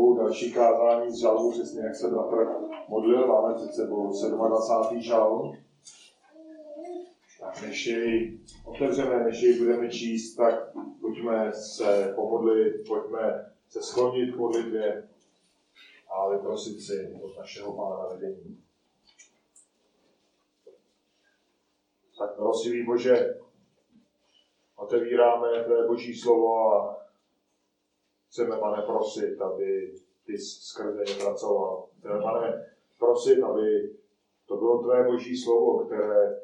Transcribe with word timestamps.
sebou 0.00 0.16
další 0.16 0.52
kázání 0.52 1.10
z 1.10 1.20
žalmu, 1.20 1.50
přesně 1.50 1.82
jak 1.82 1.96
se 1.96 2.08
bratr 2.08 2.46
modlil. 2.88 3.26
Máme 3.26 3.54
před 3.54 3.74
sebou 3.74 4.12
27. 4.48 5.00
žalm. 5.00 5.56
Tak 7.40 7.62
než 7.62 7.86
jej 7.86 8.38
otevřeme, 8.64 9.24
než 9.24 9.42
jej 9.42 9.58
budeme 9.58 9.88
číst, 9.88 10.34
tak 10.34 10.72
pojďme 11.00 11.52
se 11.52 12.12
pomodlit, 12.16 12.88
pojďme 12.88 13.52
se 13.68 13.82
sklonit 13.82 14.34
k 14.34 14.38
modlitbě 14.38 15.08
a 16.10 16.28
vyprosit 16.28 16.80
si 16.80 17.20
od 17.22 17.38
našeho 17.38 17.72
Pána 17.72 18.08
vedení. 18.14 18.60
Tak 22.18 22.38
milostivý 22.38 22.86
Bože, 22.86 23.40
otevíráme 24.76 25.64
Tvé 25.64 25.86
Boží 25.86 26.14
slovo 26.14 26.74
a 26.74 26.99
chceme, 28.30 28.56
pane, 28.56 28.82
prosit, 28.82 29.40
aby 29.40 29.94
Ty 30.26 30.38
skrze 30.38 31.04
ně 31.04 31.24
pracoval. 31.24 31.86
Chceme, 31.98 32.20
pane, 32.22 32.66
prosit, 32.98 33.42
aby 33.42 33.94
to 34.48 34.56
bylo 34.56 34.82
Tvé 34.82 35.04
Boží 35.04 35.36
slovo, 35.36 35.84
které 35.84 36.40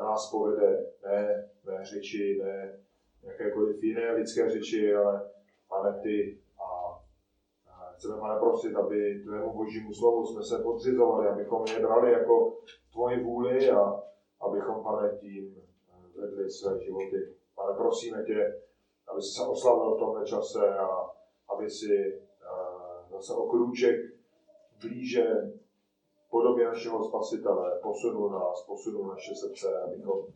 nás 0.00 0.30
povede, 0.30 0.86
ne 1.04 1.48
mé 1.64 1.84
řeči, 1.84 2.40
ne 2.44 2.78
jakékoliv 3.22 3.82
jiné 3.82 4.12
lidské 4.12 4.50
řeči, 4.50 4.94
ale, 4.94 5.30
pane, 5.68 6.00
Ty 6.02 6.38
a 6.58 6.98
chceme, 7.96 8.20
pane, 8.20 8.40
prosit, 8.40 8.76
aby 8.76 9.22
Tvému 9.24 9.52
Božímu 9.52 9.94
slovu 9.94 10.26
jsme 10.26 10.42
se 10.42 10.62
podřizovali, 10.62 11.28
abychom 11.28 11.64
je 11.66 11.80
brali 11.80 12.12
jako 12.12 12.56
Tvoji 12.92 13.22
vůli 13.24 13.70
a 13.70 14.02
abychom, 14.40 14.82
pane, 14.82 15.18
tím 15.18 15.62
vedli 16.16 16.50
své 16.50 16.84
životy. 16.84 17.34
Pane, 17.54 17.76
prosíme 17.76 18.24
tě, 18.24 18.60
aby 19.08 19.22
se 19.22 19.46
oslavil 19.46 19.94
v 19.94 19.98
tomhle 19.98 20.24
čase 20.24 20.76
a 20.78 21.17
aby 21.58 21.70
si 21.70 22.20
zase 23.10 23.34
o 23.34 23.46
krůček 23.46 23.96
blíže 24.82 25.26
podobě 26.30 26.66
našeho 26.66 27.04
spasitele 27.04 27.80
posunul 27.82 28.30
nás, 28.30 28.66
posunul 28.66 29.08
naše 29.08 29.34
srdce, 29.34 29.80
abychom 29.80 30.26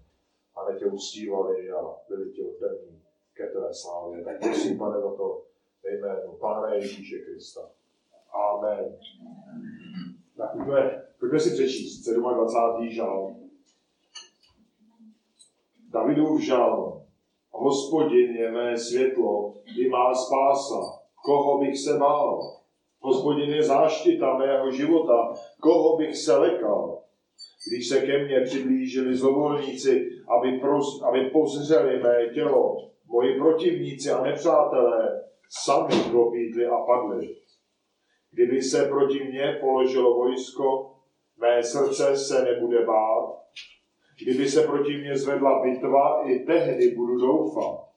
pane 0.54 0.78
tě 0.78 0.86
uctívali 0.86 1.70
a 1.70 1.82
byli 2.08 2.30
ti 2.32 2.42
oddaní 2.42 3.02
ke 3.34 3.46
tvé 3.46 3.74
slávě. 3.74 4.24
Tak 4.24 4.40
prosím, 4.40 4.78
pane, 4.78 5.00
za 5.00 5.14
to 5.16 5.42
ve 5.84 5.90
jménu 5.96 6.32
Pána 6.32 6.74
Ježíše 6.74 7.18
Krista. 7.18 7.60
Amen. 8.32 8.96
Tak 10.36 10.52
pojďme, 10.52 11.02
pojďme 11.20 11.40
si 11.40 11.50
přečíst 11.50 12.08
27. 12.08 12.88
žal. 12.90 13.34
Davidův 15.90 16.40
žal. 16.40 17.02
Hospodin 17.50 18.36
je 18.36 18.52
mé 18.52 18.78
světlo, 18.78 19.54
i 19.78 19.88
má 19.88 20.14
spása. 20.14 21.01
Koho 21.24 21.58
bych 21.58 21.78
se 21.78 21.98
bál? 21.98 22.40
Hospodin 23.00 23.50
je 23.50 23.62
záštita 23.62 24.38
mého 24.38 24.70
života, 24.70 25.32
koho 25.60 25.96
bych 25.96 26.16
se 26.16 26.36
lekal? 26.36 26.98
Když 27.68 27.88
se 27.88 28.00
ke 28.00 28.24
mně 28.24 28.40
přiblížili 28.40 29.16
zlovolníci, 29.16 30.08
aby, 30.38 30.58
pros, 30.58 31.02
aby 31.02 31.30
pozřeli 31.30 32.02
mé 32.02 32.26
tělo, 32.34 32.76
moji 33.06 33.38
protivníci 33.38 34.10
a 34.10 34.22
nepřátelé 34.22 35.22
sami 35.48 35.94
klopítli 36.10 36.66
a 36.66 36.76
padli. 36.76 37.36
Kdyby 38.30 38.62
se 38.62 38.84
proti 38.84 39.24
mně 39.24 39.58
položilo 39.60 40.14
vojsko, 40.14 40.94
mé 41.40 41.62
srdce 41.62 42.16
se 42.16 42.44
nebude 42.44 42.86
bát. 42.86 43.42
Kdyby 44.22 44.48
se 44.48 44.62
proti 44.66 44.96
mně 44.96 45.16
zvedla 45.16 45.62
bitva, 45.62 46.22
i 46.26 46.38
tehdy 46.38 46.94
budu 46.96 47.16
doufat. 47.18 47.91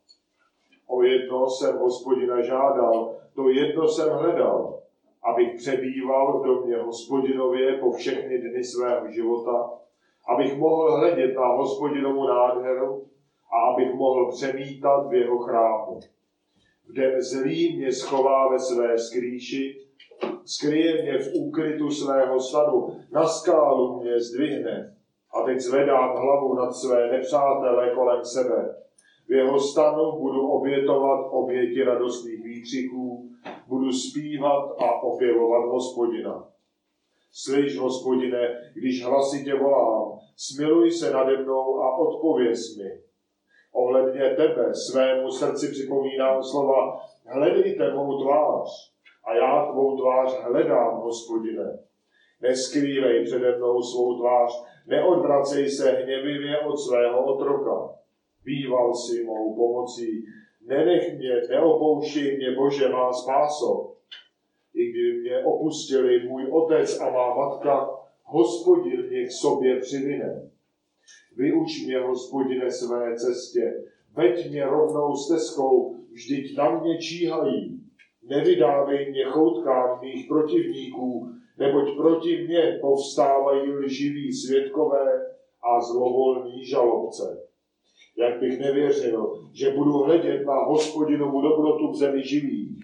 O 0.87 1.03
jedno 1.03 1.49
jsem 1.49 1.77
hospodina 1.77 2.41
žádal, 2.41 3.15
to 3.35 3.49
jedno 3.49 3.87
jsem 3.87 4.09
hledal, 4.09 4.79
abych 5.23 5.55
přebýval 5.57 6.39
v 6.39 6.45
domě 6.45 6.77
hospodinově 6.77 7.77
po 7.77 7.91
všechny 7.91 8.37
dny 8.37 8.63
svého 8.63 9.11
života, 9.11 9.69
abych 10.27 10.57
mohl 10.57 10.97
hledět 10.97 11.35
na 11.35 11.47
hospodinovu 11.47 12.27
nádheru 12.27 13.05
a 13.51 13.71
abych 13.71 13.93
mohl 13.93 14.31
přemítat 14.31 15.07
v 15.09 15.13
jeho 15.13 15.37
chrámu. 15.37 15.99
V 16.87 16.93
den 16.93 17.21
zlý 17.21 17.77
mě 17.77 17.91
schová 17.91 18.51
ve 18.51 18.59
své 18.59 18.97
skrýši, 18.97 19.85
skryje 20.45 21.03
mě 21.03 21.17
v 21.17 21.33
úkrytu 21.35 21.91
svého 21.91 22.39
sadu, 22.39 22.87
na 23.11 23.27
skálu 23.27 24.01
mě 24.01 24.19
zdvihne 24.19 24.95
a 25.33 25.41
teď 25.41 25.59
zvedám 25.59 26.15
hlavu 26.17 26.53
nad 26.53 26.71
své 26.71 27.11
nepřátelé 27.11 27.95
kolem 27.95 28.25
sebe. 28.25 28.75
V 29.27 29.31
jeho 29.31 29.59
stanu 29.59 30.11
budu 30.11 30.47
obětovat 30.47 31.27
oběti 31.31 31.83
radostných 31.83 32.43
výkřiků, 32.43 33.29
budu 33.67 33.91
zpívat 33.91 34.81
a 34.81 35.01
opěvovat 35.03 35.65
hospodina. 35.65 36.47
Slyš, 37.31 37.77
hospodine, 37.77 38.71
když 38.73 39.05
hlasitě 39.05 39.55
volám, 39.55 40.19
smiluj 40.37 40.91
se 40.91 41.11
nade 41.11 41.37
mnou 41.37 41.81
a 41.81 41.97
odpověz 41.97 42.77
mi. 42.77 42.91
Ohledně 43.73 44.35
tebe 44.35 44.73
svému 44.73 45.31
srdci 45.31 45.71
připomínám 45.71 46.43
slova, 46.43 46.99
hledejte 47.25 47.93
mou 47.93 48.23
tvář 48.23 48.69
a 49.23 49.33
já 49.35 49.71
tvou 49.71 49.97
tvář 49.97 50.41
hledám, 50.41 51.01
hospodine. 51.01 51.79
Neskrývej 52.41 53.23
přede 53.25 53.57
mnou 53.57 53.81
svou 53.81 54.19
tvář, 54.19 54.63
neodvracej 54.87 55.69
se 55.69 55.91
hněvivě 55.91 56.59
od 56.59 56.77
svého 56.77 57.25
otroka. 57.25 57.95
Býval 58.45 58.95
si 58.95 59.23
mou 59.23 59.55
pomocí, 59.55 60.25
nenech 60.67 61.17
mě, 61.17 61.41
neopouštěj 61.49 62.37
mě, 62.37 62.51
Bože, 62.51 62.89
má 62.89 63.13
spáso. 63.13 63.93
I 64.73 64.91
kdyby 64.91 65.21
mě 65.21 65.43
opustili 65.43 66.27
můj 66.27 66.47
otec 66.51 66.99
a 66.99 67.09
má 67.09 67.35
matka, 67.35 67.89
hospodin 68.23 69.07
mě 69.07 69.25
k 69.25 69.31
sobě 69.31 69.79
přivine. 69.79 70.49
Vyuč 71.35 71.85
mě, 71.85 71.99
hospodine, 71.99 72.71
své 72.71 73.15
cestě, 73.15 73.83
veď 74.15 74.49
mě 74.49 74.65
rovnou 74.65 75.15
stezkou, 75.15 75.95
vždyť 76.11 76.57
na 76.57 76.79
mě 76.79 76.97
číhají. 76.97 77.81
Nevydávej 78.23 79.11
mě 79.11 79.23
choutkám 79.23 79.99
mých 80.01 80.27
protivníků, 80.27 81.29
neboť 81.57 81.97
proti 81.97 82.47
mně 82.47 82.77
povstávají 82.81 83.71
lživí 83.71 84.33
svědkové 84.33 85.25
a 85.63 85.81
zlovolní 85.81 86.65
žalobce 86.65 87.45
jak 88.17 88.39
bych 88.39 88.59
nevěřil, 88.59 89.49
že 89.53 89.71
budu 89.71 89.91
hledět 89.91 90.45
na 90.45 90.63
hospodinovu 90.63 91.41
dobrotu 91.41 91.91
v 91.91 91.95
zemi 91.95 92.23
živý. 92.23 92.79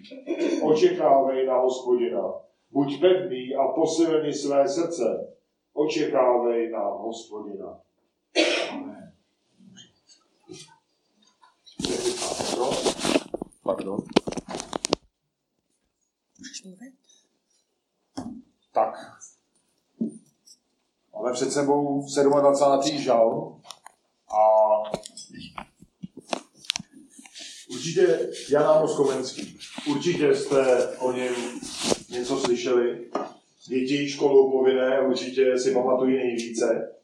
Očekávej 0.62 1.46
na 1.46 1.58
hospodina. 1.58 2.32
Buď 2.70 3.00
pevný 3.00 3.54
a 3.54 3.68
posilný 3.68 4.32
své 4.32 4.68
srdce. 4.68 5.34
Očekávej 5.72 6.70
na 6.70 6.84
hospodina. 6.84 7.80
Amen. 8.72 9.12
Pardon. 13.62 13.98
Tak. 18.72 18.94
Máme 21.14 21.32
před 21.32 21.52
sebou 21.52 22.06
27. 22.40 22.98
žal 22.98 23.56
a 24.28 24.82
Určitě 27.70 28.30
Jan 28.50 28.66
Amos 28.66 28.96
Komenský. 28.96 29.58
Určitě 29.90 30.34
jste 30.34 30.88
o 30.98 31.12
něm 31.12 31.34
něco 32.10 32.36
slyšeli. 32.36 33.10
Děti 33.68 34.08
školou 34.08 34.50
povinné 34.50 35.00
určitě 35.00 35.58
si 35.58 35.74
pamatují 35.74 36.16
nejvíce. 36.16 36.94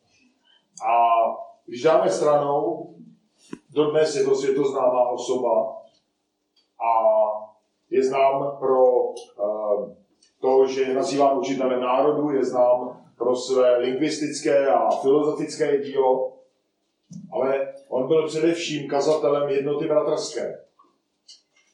A 0.84 0.98
když 1.66 1.82
dáme 1.82 2.10
stranou, 2.10 2.94
dodnes 3.70 4.16
je 4.16 4.24
to 4.24 4.34
světoznámá 4.34 5.08
osoba 5.08 5.82
a 6.80 6.92
je 7.90 8.04
znám 8.04 8.56
pro 8.58 9.04
uh, 9.04 9.92
to, 10.40 10.66
že 10.66 10.82
je 10.82 10.94
nazýván 10.94 11.38
učitelem 11.38 11.80
národu, 11.80 12.30
je 12.30 12.44
znám 12.44 13.06
pro 13.18 13.36
své 13.36 13.78
lingvistické 13.78 14.66
a 14.66 14.90
filozofické 14.90 15.78
dílo, 15.78 16.32
ale 17.32 17.74
byl 18.08 18.26
především 18.26 18.88
kazatelem 18.88 19.48
jednoty 19.48 19.84
bratrské. 19.84 20.58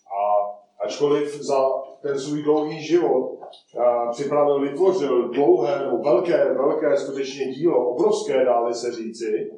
A 0.07 0.45
ačkoliv 0.85 1.35
za 1.35 1.65
ten 2.03 2.19
svůj 2.19 2.43
dlouhý 2.43 2.83
život 2.83 3.39
připravil, 4.11 4.61
vytvořil 4.61 5.29
dlouhé, 5.29 5.87
no 5.87 5.99
velké, 5.99 6.55
velké 6.55 6.97
skutečně 6.97 7.47
dílo, 7.47 7.89
obrovské 7.89 8.45
dále 8.45 8.75
se 8.75 8.93
říci, 8.93 9.51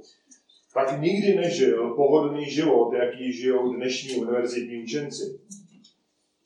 tak 0.75 1.01
nikdy 1.01 1.35
nežil 1.35 1.95
pohodlný 1.95 2.51
život, 2.51 2.93
jaký 2.93 3.33
žijou 3.33 3.73
dnešní 3.73 4.17
univerzitní 4.17 4.83
učenci. 4.83 5.41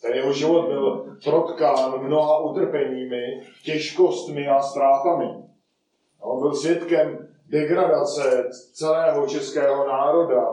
Ten 0.02 0.14
jeho 0.14 0.32
život 0.32 0.66
byl 0.66 1.16
protkán 1.24 2.06
mnoha 2.06 2.38
utrpeními, 2.38 3.42
těžkostmi 3.64 4.48
a 4.48 4.62
ztrátami. 4.62 5.26
On 6.20 6.40
byl 6.40 6.54
svědkem 6.54 7.29
degradace 7.50 8.48
celého 8.72 9.26
českého 9.26 9.88
národa 9.88 10.46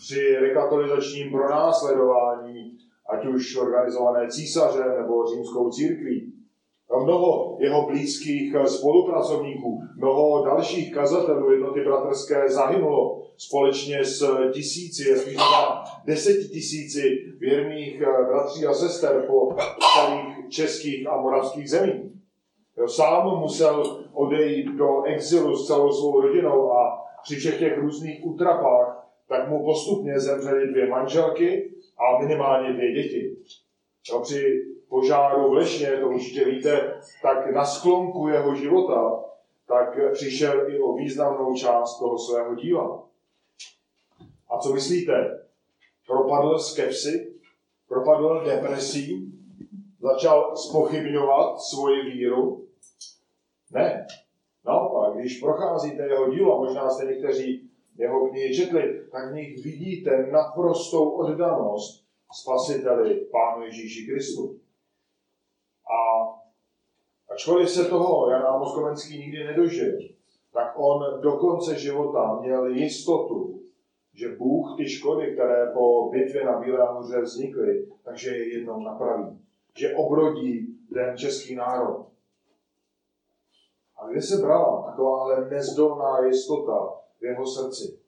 při 0.00 0.36
rekatolizačním 0.36 1.30
pronásledování 1.30 2.76
ať 3.10 3.26
už 3.26 3.56
organizované 3.56 4.28
císařem 4.28 5.02
nebo 5.02 5.26
římskou 5.26 5.70
církví. 5.70 6.32
Mnoho 7.04 7.56
jeho 7.60 7.86
blízkých 7.86 8.54
spolupracovníků, 8.66 9.80
mnoho 9.96 10.44
dalších 10.44 10.94
kazatelů 10.94 11.52
jednoty 11.52 11.80
bratrské 11.80 12.48
zahynulo 12.48 13.22
společně 13.36 14.04
s 14.04 14.50
tisíci, 14.52 15.08
jestli 15.08 15.36
deseti 16.04 16.48
tisíci 16.48 17.02
věrných 17.38 18.00
bratří 18.00 18.66
a 18.66 18.74
sester 18.74 19.24
po 19.26 19.56
celých 19.94 20.48
českých 20.48 21.08
a 21.08 21.20
moravských 21.20 21.70
zemích. 21.70 22.13
Jo, 22.84 22.88
sám 22.88 23.38
musel 23.38 24.04
odejít 24.12 24.66
do 24.66 25.02
exilu 25.02 25.56
s 25.56 25.66
celou 25.66 25.92
svou 25.92 26.20
rodinou 26.20 26.72
a 26.72 27.04
při 27.22 27.36
všech 27.36 27.58
těch 27.58 27.78
různých 27.78 28.26
útrapách, 28.26 29.06
tak 29.28 29.48
mu 29.48 29.64
postupně 29.64 30.20
zemřely 30.20 30.68
dvě 30.68 30.88
manželky 30.88 31.70
a 31.98 32.18
minimálně 32.18 32.72
dvě 32.72 32.92
děti. 32.92 33.36
Jo, 34.10 34.20
při 34.20 34.64
požáru 34.88 35.50
v 35.50 35.52
Lešně, 35.52 35.86
to 35.86 36.08
určitě 36.08 36.44
víte, 36.44 37.00
tak 37.22 37.54
na 37.54 37.64
sklonku 37.64 38.28
jeho 38.28 38.54
života, 38.54 39.24
tak 39.68 40.12
přišel 40.12 40.70
i 40.70 40.80
o 40.80 40.92
významnou 40.92 41.54
část 41.54 41.98
toho 41.98 42.18
svého 42.18 42.54
díla. 42.54 43.02
A 44.50 44.58
co 44.58 44.72
myslíte? 44.72 45.40
Propadl 46.06 46.58
skepsy? 46.58 47.32
Propadl 47.88 48.42
depresí? 48.44 49.32
Začal 50.00 50.56
spochybňovat 50.56 51.60
svoji 51.60 52.02
víru? 52.02 52.63
Ne. 53.74 54.06
Naopak, 54.64 55.16
když 55.16 55.40
procházíte 55.40 56.06
jeho 56.06 56.30
dílo, 56.30 56.64
možná 56.64 56.90
jste 56.90 57.04
někteří 57.04 57.70
jeho 57.96 58.28
knihy 58.28 58.54
četli, 58.54 59.02
tak 59.12 59.30
v 59.30 59.34
nich 59.34 59.64
vidíte 59.64 60.26
naprostou 60.32 61.10
oddanost 61.10 62.04
spasiteli 62.32 63.14
Pánu 63.14 63.64
Ježíši 63.64 64.06
Kristu. 64.06 64.60
A 65.86 66.28
ačkoliv 67.34 67.70
se 67.70 67.84
toho 67.84 68.30
Jan 68.30 68.46
Amos 68.46 68.74
Komenský 68.74 69.18
nikdy 69.18 69.44
nedožil, 69.44 69.98
tak 70.52 70.72
on 70.76 71.20
do 71.20 71.32
konce 71.32 71.78
života 71.78 72.40
měl 72.40 72.66
jistotu, 72.66 73.60
že 74.14 74.36
Bůh 74.36 74.74
ty 74.76 74.88
škody, 74.88 75.32
které 75.32 75.72
po 75.72 76.10
bitvě 76.10 76.44
na 76.44 76.60
Bílé 76.60 76.86
hoře 76.86 77.20
vznikly, 77.20 77.86
takže 78.04 78.30
je 78.30 78.58
jednou 78.58 78.82
napraví. 78.82 79.38
Že 79.76 79.96
obrodí 79.96 80.78
ten 80.94 81.16
český 81.16 81.54
národ. 81.54 82.13
A 84.04 84.08
kde 84.08 84.22
se 84.22 84.36
brala 84.36 84.82
taková 84.82 85.20
ale 85.22 85.50
nezdolná 85.50 86.26
jistota 86.26 86.92
v 87.20 87.24
jeho 87.24 87.46
srdci? 87.46 87.98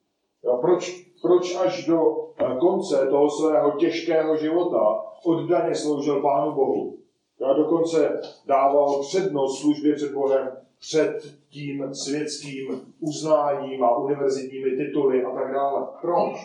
Jo, 0.45 0.59
proč, 0.61 1.07
proč 1.23 1.57
až 1.57 1.87
do 1.87 2.29
eh, 2.39 2.57
konce 2.61 3.07
toho 3.07 3.31
svého 3.31 3.71
těžkého 3.71 4.37
života 4.37 5.05
oddaně 5.25 5.75
sloužil 5.75 6.23
Pánu 6.23 6.53
Bohu? 6.53 6.99
Já 7.41 7.53
dokonce 7.53 8.21
dával 8.47 9.01
přednost 9.01 9.61
službě 9.61 9.95
před 9.95 10.13
Bohem 10.13 10.57
před 10.79 11.19
tím 11.49 11.95
světským 11.95 12.95
uznáním 13.01 13.85
a 13.85 13.97
univerzitními 13.97 14.77
tituly 14.77 15.25
a 15.25 15.31
tak 15.31 15.53
dále. 15.53 15.87
Proč? 16.01 16.37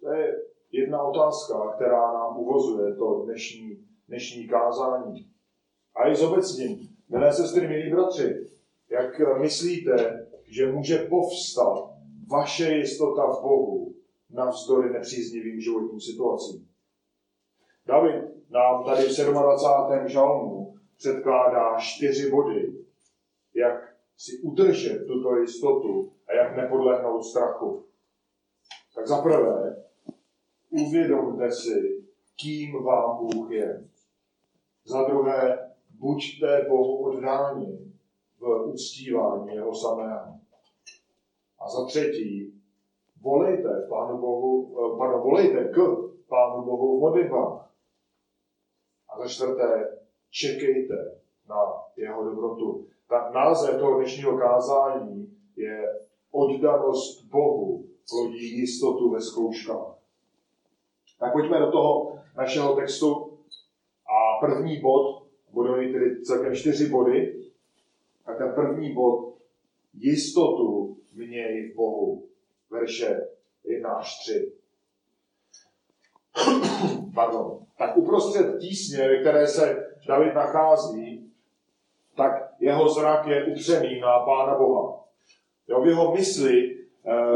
To 0.00 0.12
je 0.12 0.36
jedna 0.72 1.02
otázka, 1.02 1.72
která 1.76 2.12
nám 2.12 2.38
uvozuje 2.38 2.94
to 2.94 3.22
dnešní, 3.24 3.86
dnešní 4.08 4.48
kázání. 4.48 5.35
A 5.96 6.08
i 6.08 6.16
zobecním. 6.16 6.88
Milé 7.08 7.32
sestry, 7.32 7.68
milí 7.68 7.90
bratři, 7.90 8.46
jak 8.90 9.38
myslíte, 9.38 10.26
že 10.44 10.72
může 10.72 10.98
povstat 10.98 11.90
vaše 12.30 12.72
jistota 12.72 13.26
v 13.26 13.42
Bohu 13.42 13.94
navzdory 14.30 14.92
nepříznivým 14.92 15.60
životním 15.60 16.00
situacím? 16.00 16.68
David 17.86 18.50
nám 18.50 18.84
tady 18.84 19.02
v 19.02 19.16
27. 19.16 20.08
žalmu 20.08 20.74
předkládá 20.96 21.76
čtyři 21.78 22.30
body, 22.30 22.72
jak 23.54 23.96
si 24.16 24.38
udržet 24.42 25.06
tuto 25.06 25.36
jistotu 25.36 26.12
a 26.28 26.32
jak 26.32 26.56
nepodlehnout 26.56 27.24
strachu. 27.24 27.84
Tak 28.94 29.06
za 29.06 29.22
prvé, 29.22 29.84
uvědomte 30.70 31.52
si, 31.52 32.04
kým 32.40 32.84
vám 32.84 33.16
Bůh 33.16 33.50
je. 33.50 33.84
Za 34.84 35.02
druhé, 35.02 35.65
buďte 35.98 36.66
Bohu 36.68 37.04
oddáni 37.04 37.78
v 38.38 38.66
uctívání 38.66 39.54
jeho 39.54 39.74
samého. 39.74 40.34
A 41.58 41.68
za 41.68 41.86
třetí, 41.86 42.60
volejte 43.22 43.86
Pánu 43.88 44.18
Bohu, 44.18 44.76
eh, 44.78 44.98
pardon, 44.98 45.20
volejte 45.20 45.64
k 45.64 45.76
Pánu 46.28 46.64
Bohu 46.64 46.98
v 46.98 47.00
modlitbách. 47.00 47.70
A 49.08 49.18
za 49.18 49.28
čtvrté, 49.28 49.98
čekejte 50.30 51.20
na 51.48 51.56
jeho 51.96 52.24
dobrotu. 52.24 52.86
Tak 53.08 53.34
název 53.34 53.80
toho 53.80 53.96
dnešního 53.96 54.38
kázání 54.38 55.36
je 55.56 56.00
oddanost 56.30 57.24
Bohu 57.24 57.84
plodí 58.10 58.58
jistotu 58.58 59.10
ve 59.10 59.20
zkouškách. 59.20 59.94
Tak 61.18 61.32
pojďme 61.32 61.58
do 61.58 61.70
toho 61.72 62.18
našeho 62.36 62.76
textu 62.76 63.38
a 64.06 64.46
první 64.46 64.80
bod, 64.80 65.15
budou 65.56 65.76
mít 65.76 65.92
tedy 65.92 66.22
celkem 66.22 66.54
čtyři 66.54 66.88
body, 66.88 67.36
a 68.26 68.34
ten 68.34 68.52
první 68.54 68.94
bod, 68.94 69.34
jistotu 69.94 70.96
měj 71.14 71.72
v 71.72 71.76
Bohu, 71.76 72.24
verše 72.70 73.20
1 73.64 73.90
až 73.90 74.18
3. 74.18 74.52
Pardon. 77.14 77.58
Tak 77.78 77.96
uprostřed 77.96 78.58
tísně, 78.60 79.08
ve 79.08 79.20
které 79.20 79.46
se 79.46 79.86
David 80.08 80.34
nachází, 80.34 81.32
tak 82.16 82.32
jeho 82.60 82.88
zrak 82.88 83.26
je 83.26 83.44
upřený 83.44 84.00
na 84.00 84.18
Pána 84.18 84.58
Boha. 84.58 85.04
Jo, 85.68 85.82
v 85.82 85.86
jeho 85.86 86.14
mysli 86.14 86.70
e, 86.70 86.76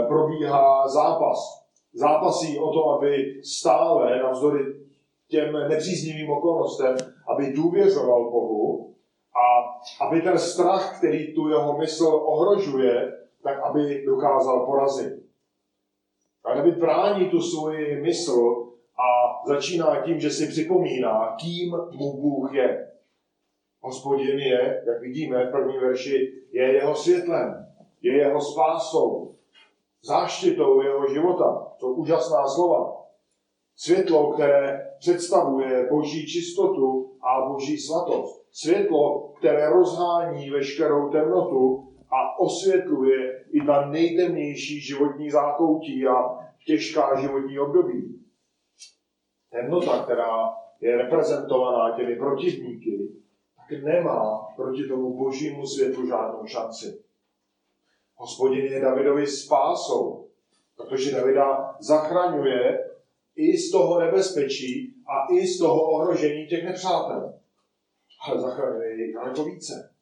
probíhá 0.08 0.88
zápas. 0.88 1.66
Zápasí 1.93 2.58
o 2.58 2.73
to, 2.73 2.90
aby 2.90 3.40
stále, 3.44 4.23
navzdory 4.23 4.81
těm 5.28 5.52
nepříznivým 5.69 6.31
okolnostem, 6.31 6.96
aby 7.34 7.52
důvěřoval 7.52 8.30
Bohu 8.30 8.94
a 9.34 9.70
aby 10.04 10.22
ten 10.22 10.38
strach, 10.38 10.98
který 10.98 11.34
tu 11.34 11.48
jeho 11.48 11.78
mysl 11.78 12.06
ohrožuje, 12.06 13.12
tak 13.42 13.58
aby 13.58 14.04
dokázal 14.06 14.66
porazit. 14.66 15.22
A 16.44 16.54
David 16.54 16.78
brání 16.78 17.30
tu 17.30 17.40
svoji 17.40 18.00
mysl 18.00 18.66
a 18.99 19.40
začíná 19.46 20.02
tím, 20.02 20.20
že 20.20 20.30
si 20.30 20.46
připomíná, 20.49 21.37
kým 21.40 21.70
mu 21.92 22.20
Bůh 22.20 22.54
je. 22.54 22.90
Hospodin 23.80 24.38
je, 24.38 24.82
jak 24.87 25.00
vidíme 25.00 25.46
v 25.46 25.50
první 25.50 25.78
verši, 25.78 26.32
je 26.52 26.72
jeho 26.72 26.94
světlem, 26.94 27.66
je 28.02 28.16
jeho 28.16 28.40
spásou, 28.40 29.34
záštitou 30.02 30.82
jeho 30.82 31.08
života. 31.08 31.72
To 31.80 31.87
úžasná 31.87 32.46
slova. 32.46 32.96
Světlo, 33.76 34.32
které 34.32 34.90
představuje 34.99 35.88
boží 35.90 36.26
čistotu 36.26 37.10
a 37.22 37.48
boží 37.48 37.78
svatost. 37.78 38.46
Světlo, 38.52 39.32
které 39.38 39.70
rozhání 39.70 40.50
veškerou 40.50 41.10
temnotu 41.10 41.88
a 42.10 42.38
osvětluje 42.38 43.44
i 43.52 43.60
ta 43.66 43.86
nejtemnější 43.86 44.80
životní 44.80 45.30
zákoutí 45.30 46.06
a 46.06 46.38
těžká 46.66 47.20
životní 47.20 47.58
období 47.58 48.20
temnota, 49.50 50.04
která 50.04 50.52
je 50.80 50.96
reprezentovaná 50.96 51.96
těmi 51.96 52.16
protivníky, 52.16 53.08
tak 53.56 53.82
nemá 53.82 54.46
proti 54.56 54.88
tomu 54.88 55.18
božímu 55.18 55.66
světu 55.66 56.06
žádnou 56.06 56.46
šanci. 56.46 57.02
Hospodin 58.14 58.64
je 58.64 58.80
Davidovi 58.80 59.26
spásou, 59.26 60.26
protože 60.76 61.14
Davida 61.14 61.76
zachraňuje 61.80 62.90
i 63.36 63.58
z 63.58 63.70
toho 63.70 64.00
nebezpečí 64.00 64.94
a 65.11 65.26
i 65.33 65.47
z 65.47 65.59
toho 65.59 65.83
ohrožení 65.83 66.47
těch 66.47 66.64
nepřátel. 66.64 67.35
Ale 68.26 68.40
zachraňuje 68.40 68.88
jej 68.88 69.12
daleko 69.12 69.45
více. 69.45 69.95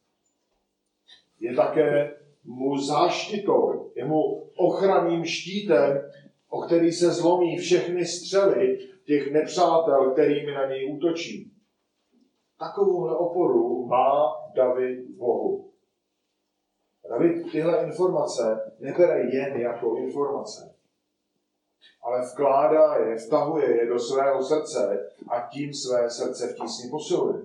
Je 1.40 1.54
také 1.54 2.16
mu 2.44 2.78
záštitou, 2.80 3.92
je 3.94 4.04
mu 4.04 4.42
ochranným 4.56 5.24
štítem, 5.24 6.10
o 6.48 6.60
který 6.60 6.92
se 6.92 7.10
zlomí 7.10 7.56
všechny 7.58 8.06
střely 8.06 8.78
těch 9.04 9.32
nepřátel, 9.32 10.10
kterými 10.10 10.52
na 10.52 10.66
něj 10.66 10.92
útočí. 10.96 11.52
Takovouhle 12.58 13.16
oporu 13.16 13.86
má 13.86 14.34
David 14.54 15.10
Bohu. 15.16 15.70
David 17.10 17.52
tyhle 17.52 17.84
informace 17.84 18.72
nebere 18.80 19.20
jen 19.20 19.60
jako 19.60 19.96
informace, 19.96 20.74
ale 22.02 22.26
vkládá 22.32 22.96
je, 22.96 23.16
vtahuje 23.16 23.76
je 23.76 23.86
do 23.86 23.98
svého 23.98 24.42
srdce 24.42 25.10
a 25.28 25.48
tím 25.52 25.74
své 25.74 26.10
srdce 26.10 26.48
v 26.48 26.54
tísni 26.54 26.90
posiluje. 26.90 27.42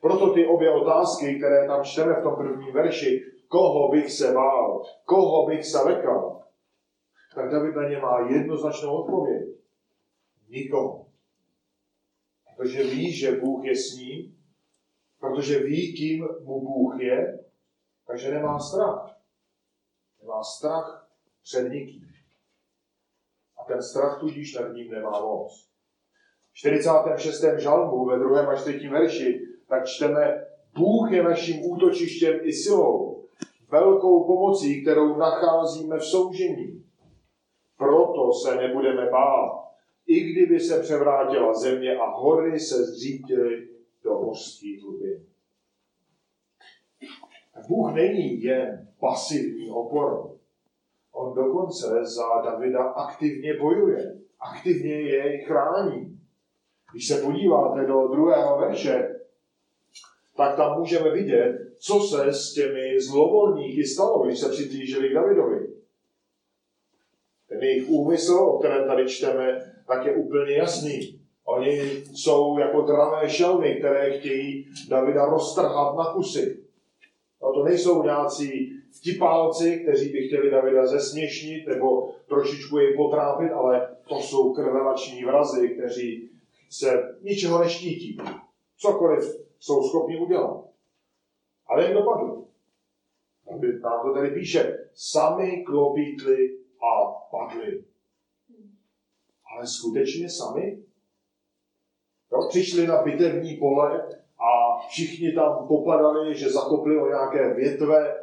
Proto 0.00 0.34
ty 0.34 0.46
obě 0.46 0.70
otázky, 0.70 1.38
které 1.38 1.66
tam 1.66 1.84
čteme 1.84 2.14
v 2.14 2.22
tom 2.22 2.36
prvním 2.36 2.74
verši, 2.74 3.24
koho 3.48 3.88
bych 3.88 4.12
se 4.12 4.32
bál, 4.32 4.82
koho 5.04 5.46
bych 5.46 5.66
se 5.66 5.78
lekal, 5.78 6.42
tak 7.34 7.50
David 7.50 7.76
na 7.76 7.88
ně 7.88 7.98
má 7.98 8.28
jednoznačnou 8.30 8.96
odpověď. 8.96 9.48
Nikomu. 10.48 11.06
Protože 12.56 12.82
ví, 12.82 13.12
že 13.12 13.40
Bůh 13.40 13.64
je 13.64 13.76
s 13.76 13.96
ním, 13.96 14.38
protože 15.20 15.58
ví, 15.58 15.94
kým 15.96 16.28
mu 16.44 16.60
Bůh 16.60 17.00
je, 17.00 17.44
takže 18.06 18.30
nemá 18.30 18.58
strach. 18.58 19.16
Nemá 20.20 20.42
strach 20.42 21.08
před 21.42 21.68
nikým. 21.68 22.11
A 23.62 23.64
ten 23.68 23.82
strach 23.82 24.20
tudíž 24.20 24.54
nad 24.54 24.68
ním 24.68 24.90
nemá 24.90 25.20
moc. 25.20 25.68
V 26.52 26.54
46. 26.54 27.44
žalmu 27.58 28.04
ve 28.04 28.18
2. 28.18 28.40
a 28.40 28.54
3. 28.54 28.88
verši 28.88 29.40
tak 29.68 29.86
čteme, 29.86 30.44
Bůh 30.78 31.12
je 31.12 31.22
naším 31.22 31.70
útočištěm 31.70 32.40
i 32.42 32.52
silou, 32.52 33.24
velkou 33.70 34.26
pomocí, 34.26 34.82
kterou 34.82 35.16
nacházíme 35.16 35.98
v 35.98 36.04
soužení. 36.04 36.84
Proto 37.78 38.32
se 38.32 38.56
nebudeme 38.56 39.10
bát, 39.10 39.62
i 40.06 40.20
kdyby 40.20 40.60
se 40.60 40.80
převrátila 40.80 41.54
země 41.54 41.96
a 41.96 42.10
hory 42.10 42.60
se 42.60 42.84
zřítily 42.84 43.68
do 44.04 44.20
mořských 44.20 44.82
hlubin. 44.82 45.26
Bůh 47.68 47.94
není 47.94 48.42
jen 48.42 48.88
pasivní 49.00 49.70
oporou. 49.70 50.38
On 51.12 51.34
dokonce 51.34 52.04
za 52.04 52.42
Davida 52.44 52.82
aktivně 52.82 53.58
bojuje, 53.60 54.14
aktivně 54.40 54.92
jej 54.92 55.44
chrání. 55.44 56.18
Když 56.92 57.08
se 57.08 57.22
podíváte 57.22 57.86
do 57.86 58.08
druhého 58.08 58.58
verše, 58.58 59.20
tak 60.36 60.56
tam 60.56 60.78
můžeme 60.78 61.10
vidět, 61.10 61.58
co 61.78 62.00
se 62.00 62.32
s 62.32 62.54
těmi 62.54 63.00
zlovolníky 63.00 63.86
stalo, 63.86 64.24
když 64.24 64.38
se 64.38 64.48
přiblížili 64.48 65.08
k 65.08 65.14
Davidovi. 65.14 65.68
Ten 67.48 67.62
jejich 67.62 67.88
úmysl, 67.88 68.34
o 68.34 68.58
kterém 68.58 68.88
tady 68.88 69.08
čteme, 69.08 69.72
tak 69.86 70.06
je 70.06 70.16
úplně 70.16 70.52
jasný. 70.52 71.20
Oni 71.44 71.80
jsou 72.14 72.58
jako 72.58 72.80
dravé 72.80 73.30
šelmy, 73.30 73.76
které 73.76 74.18
chtějí 74.18 74.66
Davida 74.88 75.24
roztrhat 75.24 75.96
na 75.96 76.04
kusy. 76.04 76.62
No 77.42 77.52
to 77.52 77.64
nejsou 77.64 78.02
nějací 78.02 78.72
vtipálci, 78.90 79.80
kteří 79.80 80.12
by 80.12 80.26
chtěli 80.26 80.50
Davida 80.50 80.86
zesměšnit 80.86 81.66
nebo 81.66 82.14
trošičku 82.28 82.78
jej 82.78 82.96
potrápit, 82.96 83.52
ale 83.52 83.96
to 84.08 84.14
jsou 84.20 84.52
krvelační 84.52 85.24
vrazy, 85.24 85.68
kteří 85.68 86.30
se 86.70 87.16
ničeho 87.22 87.58
neštítí. 87.58 88.18
Cokoliv 88.76 89.24
jsou 89.58 89.82
schopni 89.82 90.18
udělat. 90.18 90.64
Ale 91.66 91.84
jen 91.84 91.94
dopadlo. 91.94 92.44
Nám 93.82 94.02
to 94.02 94.14
tady 94.14 94.30
píše, 94.30 94.88
sami 94.94 95.64
klopítli 95.66 96.58
a 96.58 97.10
padli. 97.30 97.84
Ale 99.54 99.66
skutečně 99.66 100.30
sami? 100.30 100.78
Jo, 102.32 102.48
přišli 102.48 102.86
na 102.86 103.02
bitevní 103.02 103.56
pole 103.56 104.21
a 104.42 104.78
všichni 104.88 105.32
tam 105.32 105.66
popadali, 105.68 106.34
že 106.34 106.50
zakopli 106.50 106.98
o 106.98 107.06
nějaké 107.06 107.54
větve, 107.54 108.16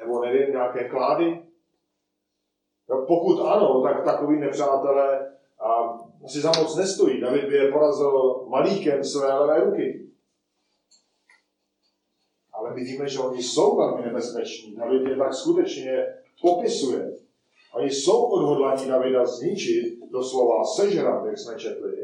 nebo 0.00 0.20
nevím, 0.20 0.50
nějaké 0.50 0.88
klády. 0.88 1.42
Jo, 2.88 3.04
pokud 3.08 3.40
ano, 3.40 3.82
tak 3.82 4.04
takový 4.04 4.40
nepřátelé 4.40 5.36
a, 5.60 5.98
si 6.26 6.40
za 6.40 6.52
moc 6.58 6.76
nestojí. 6.76 7.20
David 7.20 7.48
by 7.48 7.56
je 7.56 7.72
porazil 7.72 8.44
malíkem 8.48 9.04
své 9.04 9.34
levé 9.34 9.64
ruky. 9.64 10.06
Ale 12.52 12.74
vidíme, 12.74 13.08
že 13.08 13.18
oni 13.18 13.42
jsou 13.42 13.76
velmi 13.76 14.02
nebezpeční. 14.02 14.76
David 14.76 15.08
je 15.08 15.16
tak 15.16 15.34
skutečně 15.34 16.06
popisuje. 16.42 17.12
Oni 17.74 17.90
jsou 17.90 18.24
odhodlaní 18.24 18.88
Davida 18.88 19.26
zničit, 19.26 20.10
doslova 20.10 20.64
sežrat, 20.64 21.26
jak 21.26 21.38
jsme 21.38 21.58
četli, 21.58 21.99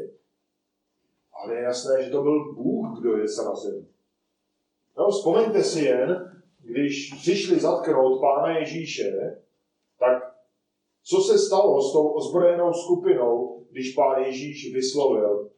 ale 1.47 1.55
je 1.55 1.63
jasné, 1.63 2.03
že 2.03 2.11
to 2.11 2.21
byl 2.21 2.53
Bůh, 2.53 2.99
kdo 2.99 3.17
je 3.17 3.27
srazil. 3.27 3.85
No, 4.97 5.09
vzpomeňte 5.09 5.63
si 5.63 5.85
jen, 5.85 6.41
když 6.59 7.13
přišli 7.13 7.59
zatknout 7.59 8.21
Pána 8.21 8.57
Ježíše, 8.57 9.41
tak 9.99 10.35
co 11.03 11.17
se 11.17 11.37
stalo 11.37 11.81
s 11.81 11.93
tou 11.93 12.07
ozbrojenou 12.07 12.73
skupinou, 12.73 13.65
když 13.71 13.93
Pán 13.93 14.23
Ježíš 14.23 14.73
vyslovil 14.73 15.49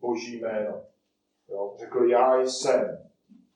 Boží 0.00 0.40
jméno? 0.40 0.82
Jo, 1.48 1.76
řekl, 1.78 2.08
já 2.10 2.40
jsem. 2.40 2.98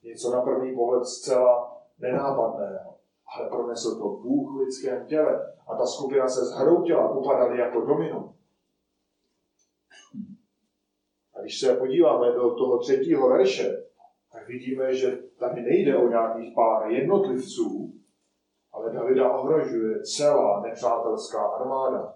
Něco 0.02 0.30
na 0.30 0.40
první 0.42 0.74
pohled 0.74 1.04
zcela 1.04 1.82
nenápadného. 1.98 2.94
Ale 3.36 3.48
pronesl 3.48 3.98
to 3.98 4.08
Bůh 4.08 4.52
v 4.52 4.60
lidském 4.60 5.06
těle. 5.06 5.54
A 5.66 5.76
ta 5.76 5.86
skupina 5.86 6.28
se 6.28 6.44
zhroutila, 6.44 7.10
upadali 7.10 7.58
jako 7.58 7.80
domino. 7.80 8.34
A 11.34 11.37
když 11.48 11.60
se 11.60 11.76
podíváme 11.76 12.32
do 12.32 12.54
toho 12.54 12.78
třetího 12.78 13.28
verše, 13.28 13.82
tak 14.32 14.48
vidíme, 14.48 14.94
že 14.94 15.18
tady 15.38 15.62
nejde 15.62 15.96
o 15.96 16.08
nějakých 16.08 16.54
pár 16.54 16.90
jednotlivců, 16.90 17.92
ale 18.72 18.92
Davida 18.92 19.32
ohrožuje 19.32 20.02
celá 20.02 20.60
nepřátelská 20.60 21.46
armáda. 21.46 22.14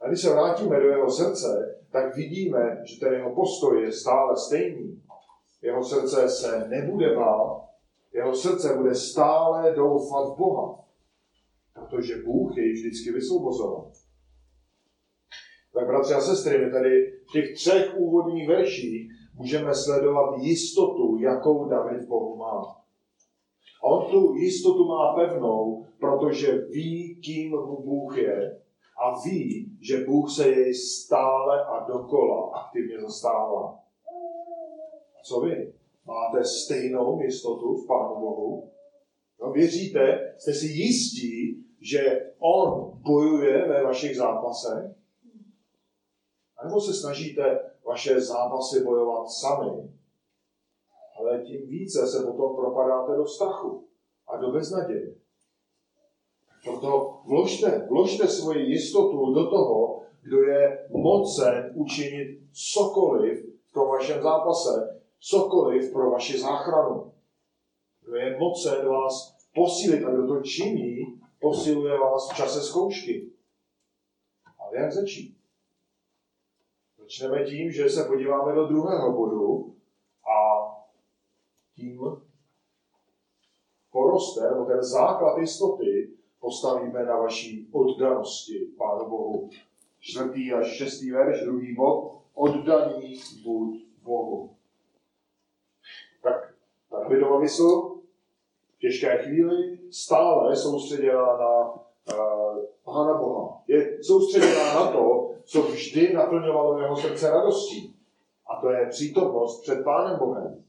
A 0.00 0.08
když 0.08 0.20
se 0.20 0.32
vrátíme 0.32 0.80
do 0.80 0.88
jeho 0.88 1.10
srdce, 1.10 1.80
tak 1.92 2.16
vidíme, 2.16 2.82
že 2.84 3.00
ten 3.00 3.12
jeho 3.12 3.34
postoj 3.34 3.82
je 3.82 3.92
stále 3.92 4.36
stejný. 4.36 5.02
Jeho 5.62 5.84
srdce 5.84 6.28
se 6.28 6.68
nebude 6.68 7.16
bát, 7.16 7.64
jeho 8.12 8.34
srdce 8.34 8.74
bude 8.74 8.94
stále 8.94 9.74
doufat 9.74 10.34
v 10.34 10.36
Boha, 10.36 10.84
protože 11.74 12.22
Bůh 12.22 12.56
jej 12.56 12.72
vždycky 12.72 13.12
vysvobozoval. 13.12 13.92
Tak 15.76 15.86
bratři 15.86 16.14
a 16.14 16.20
sestry, 16.20 16.64
my 16.64 16.70
tady 16.70 17.12
v 17.28 17.32
těch 17.32 17.54
třech 17.54 17.94
úvodních 17.96 18.48
verších 18.48 19.10
můžeme 19.34 19.74
sledovat 19.74 20.38
jistotu, 20.38 21.18
jakou 21.20 21.68
David 21.68 22.08
Bohu 22.08 22.36
má. 22.36 22.62
A 23.82 23.86
on 23.86 24.10
tu 24.10 24.34
jistotu 24.34 24.88
má 24.88 25.14
pevnou, 25.14 25.86
protože 26.00 26.52
ví, 26.52 27.20
kým 27.24 27.50
mu 27.50 27.82
Bůh 27.82 28.18
je 28.18 28.60
a 29.04 29.20
ví, 29.24 29.78
že 29.80 30.04
Bůh 30.04 30.30
se 30.30 30.48
jej 30.48 30.74
stále 30.74 31.64
a 31.64 31.86
dokola 31.86 32.50
aktivně 32.54 33.00
zastává. 33.00 33.78
Co 35.24 35.40
vy? 35.40 35.72
Máte 36.06 36.44
stejnou 36.44 37.20
jistotu 37.20 37.74
v 37.74 37.86
Pánu 37.86 38.20
Bohu? 38.20 38.70
No, 39.42 39.52
věříte, 39.52 40.34
jste 40.38 40.52
si 40.52 40.66
jistí, 40.66 41.64
že 41.80 42.20
On 42.38 42.92
bojuje 43.06 43.68
ve 43.68 43.82
vašich 43.82 44.16
zápasech? 44.16 45.05
A 46.56 46.66
nebo 46.66 46.80
se 46.80 46.94
snažíte 46.94 47.70
vaše 47.86 48.20
zápasy 48.20 48.84
bojovat 48.84 49.30
sami, 49.30 49.90
ale 51.18 51.42
tím 51.42 51.66
více 51.66 52.06
se 52.06 52.26
potom 52.26 52.56
propadáte 52.56 53.16
do 53.16 53.26
strachu 53.26 53.88
a 54.28 54.36
do 54.36 54.52
beznaděje. 54.52 55.14
Proto 56.64 57.20
vložte, 57.24 57.86
vložte 57.88 58.28
svoji 58.28 58.70
jistotu 58.70 59.34
do 59.34 59.50
toho, 59.50 60.02
kdo 60.22 60.42
je 60.42 60.88
mocen 60.90 61.72
učinit 61.74 62.40
cokoliv 62.74 63.46
v 63.64 63.72
tom 63.72 63.88
vašem 63.88 64.22
zápase, 64.22 65.00
cokoliv 65.20 65.92
pro 65.92 66.10
vaši 66.10 66.40
záchranu. 66.40 67.12
Kdo 68.00 68.16
je 68.16 68.38
mocen 68.38 68.88
vás 68.88 69.36
posílit 69.54 70.04
a 70.04 70.10
kdo 70.10 70.26
to 70.26 70.42
činí, 70.42 71.20
posiluje 71.40 71.98
vás 71.98 72.30
v 72.30 72.36
čase 72.36 72.60
zkoušky. 72.60 73.30
Ale 74.58 74.76
jak 74.76 74.92
začít? 74.92 75.36
Začneme 77.06 77.44
tím, 77.44 77.72
že 77.72 77.90
se 77.90 78.04
podíváme 78.04 78.54
do 78.54 78.66
druhého 78.66 79.12
bodu 79.12 79.74
a 80.36 80.66
tím 81.76 82.00
poroste, 83.92 84.50
nebo 84.50 84.64
ten 84.64 84.82
základ 84.82 85.38
jistoty 85.38 86.10
postavíme 86.40 87.04
na 87.04 87.16
vaší 87.16 87.68
oddanosti 87.72 88.68
Pánu 88.78 89.10
Bohu. 89.10 89.50
Čtvrtý 90.00 90.52
až 90.52 90.76
šestý 90.76 91.10
verš, 91.10 91.44
druhý 91.44 91.74
bod, 91.74 92.18
oddaný 92.34 93.20
buď 93.44 93.84
Bohu. 94.02 94.50
Tak 96.22 96.54
ta 96.90 97.00
Davidova 97.00 97.40
mysl 97.40 97.96
v 98.76 98.78
těžké 98.78 99.18
chvíli 99.18 99.78
stále 99.90 100.56
soustředěná 100.56 101.36
na 101.36 101.72
uh, 101.72 102.64
Pána 102.84 103.14
Boha. 103.18 103.62
Je 103.68 104.02
soustředěná 104.02 104.74
na 104.74 104.92
to, 104.92 105.25
co 105.46 105.62
vždy 105.62 106.12
naplňovalo 106.12 106.80
jeho 106.80 106.96
srdce 106.96 107.30
radostí. 107.30 107.94
A 108.46 108.60
to 108.60 108.70
je 108.70 108.86
přítomnost 108.86 109.62
před 109.62 109.84
Pánem 109.84 110.18
Bohem. 110.18 110.64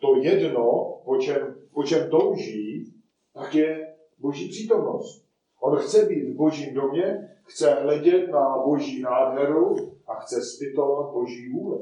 To 0.00 0.16
jedno, 0.16 0.98
po 1.04 1.16
čem, 1.16 1.54
po 1.74 1.82
čem 1.82 2.10
touží, 2.10 2.94
tak 3.34 3.54
je 3.54 3.94
Boží 4.18 4.48
přítomnost. 4.48 5.24
On 5.60 5.76
chce 5.76 6.06
být 6.06 6.30
v 6.30 6.36
Božím 6.36 6.74
domě, 6.74 7.30
chce 7.44 7.74
hledět 7.74 8.30
na 8.30 8.58
Boží 8.64 9.02
nádheru 9.02 9.74
a 10.06 10.14
chce 10.14 10.42
zpytovat 10.42 11.12
Boží 11.12 11.48
vůli. 11.48 11.78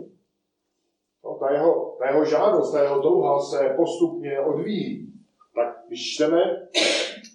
No, 1.25 1.35
ta, 1.35 1.52
jeho, 1.52 1.97
ta 1.99 2.07
jeho 2.07 2.25
žádost, 2.25 2.73
ta 2.73 2.83
jeho 2.83 3.02
touha 3.02 3.41
se 3.41 3.75
postupně 3.76 4.41
odvíjí. 4.41 5.12
Tak 5.55 5.85
když 5.88 6.14
čteme 6.14 6.69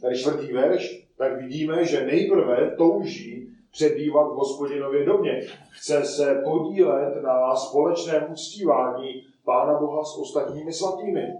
ten 0.01 0.15
čtvrtý 0.15 0.53
verš, 0.53 1.07
tak 1.17 1.41
vidíme, 1.41 1.85
že 1.85 2.05
nejprve 2.05 2.75
touží 2.77 3.46
přebývat 3.77 4.27
v 4.27 4.35
hospodinově 4.35 5.05
domě. 5.05 5.41
Chce 5.69 6.05
se 6.05 6.41
podílet 6.43 7.23
na 7.23 7.55
společném 7.55 8.27
uctívání 8.31 9.23
Pána 9.45 9.79
Boha 9.79 10.03
s 10.03 10.17
ostatními 10.17 10.73
svatými. 10.73 11.33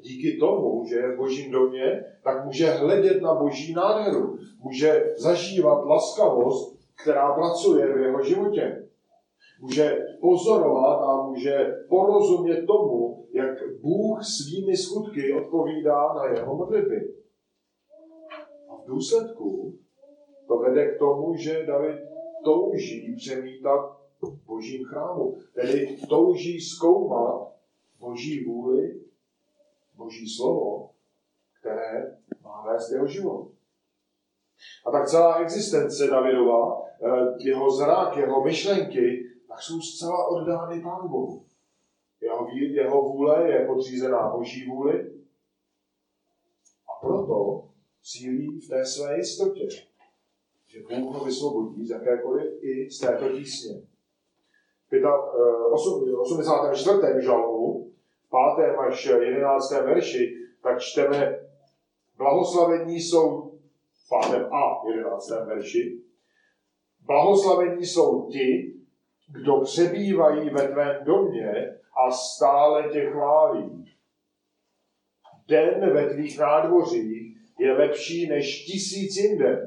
Díky 0.00 0.36
tomu, 0.36 0.84
že 0.86 0.96
je 0.96 1.12
v 1.12 1.16
božím 1.16 1.50
domě, 1.50 2.04
tak 2.22 2.44
může 2.44 2.70
hledět 2.70 3.22
na 3.22 3.34
boží 3.34 3.72
nádheru. 3.72 4.38
Může 4.62 5.14
zažívat 5.16 5.84
laskavost, 5.84 6.78
která 7.02 7.32
pracuje 7.32 7.94
v 7.94 8.00
jeho 8.00 8.22
životě. 8.22 8.88
Může 9.60 9.98
pozorovat 10.20 11.02
a 11.02 11.22
může 11.22 11.74
porozumět 11.88 12.66
tomu, 12.66 13.26
jak 13.32 13.80
Bůh 13.82 14.24
svými 14.24 14.76
skutky 14.76 15.32
odpovídá 15.32 16.14
na 16.14 16.24
jeho 16.24 16.56
modlitby. 16.56 17.14
A 18.68 18.76
v 18.76 18.86
důsledku 18.86 19.74
to 20.46 20.58
vede 20.58 20.94
k 20.94 20.98
tomu, 20.98 21.36
že 21.36 21.66
David 21.66 22.00
touží 22.44 23.14
přemítat 23.16 24.00
božím 24.46 24.84
chrámu. 24.84 25.38
Tedy 25.54 25.98
touží 26.08 26.60
zkoumat 26.60 27.52
boží 27.98 28.44
vůli, 28.44 29.00
boží 29.96 30.28
slovo, 30.28 30.90
které 31.60 32.16
má 32.42 32.64
vést 32.72 32.90
jeho 32.90 33.06
život. 33.06 33.50
A 34.86 34.90
tak 34.90 35.08
celá 35.08 35.40
existence 35.40 36.06
Davidova, 36.06 36.82
eh, 36.82 37.34
jeho 37.38 37.70
zrak, 37.70 38.16
jeho 38.16 38.44
myšlenky, 38.44 39.30
tak 39.48 39.62
jsou 39.62 39.80
zcela 39.80 40.28
oddány 40.28 40.82
Pánu 40.82 41.08
Bohu. 41.08 41.44
Jeho, 42.20 42.48
jeho 42.50 43.02
vůle 43.02 43.50
je 43.50 43.66
podřízená 43.66 44.30
Boží 44.30 44.66
vůli 44.66 45.10
a 46.88 47.06
proto 47.06 47.68
sílí 48.02 48.60
v 48.60 48.68
té 48.68 48.84
své 48.84 49.16
jistotě, 49.16 49.68
že 50.74 50.96
Bůh 50.96 51.14
ho 51.14 51.24
vysvobodí 51.24 51.86
z 51.86 51.90
jakékoliv 51.90 52.62
i 52.62 52.90
z 52.90 52.98
této 52.98 53.28
tísně. 53.28 53.82
V 54.90 55.72
84. 56.20 57.00
Eh, 57.04 57.20
žalmu, 57.20 57.92
5. 58.56 58.76
až 58.76 59.06
11. 59.06 59.70
verši, 59.70 60.36
tak 60.62 60.80
čteme, 60.80 61.38
blahoslavení 62.16 63.00
jsou 63.00 63.50
v 63.92 64.28
5. 64.30 64.48
a 64.52 64.82
11. 64.88 65.30
verši, 65.44 66.00
blahoslavení 67.00 67.86
jsou 67.86 68.28
ti, 68.30 68.74
kdo 69.32 69.60
přebývají 69.60 70.50
ve 70.50 70.68
tvém 70.68 71.04
domě 71.04 71.78
a 72.06 72.10
stále 72.10 72.88
tě 72.92 73.10
chválí. 73.10 73.84
Den 75.48 75.94
ve 75.94 76.14
tvých 76.14 76.38
nádvořích 76.38 77.36
je 77.58 77.72
lepší 77.72 78.28
než 78.28 78.64
tisíc 78.64 79.16
jinde. 79.16 79.66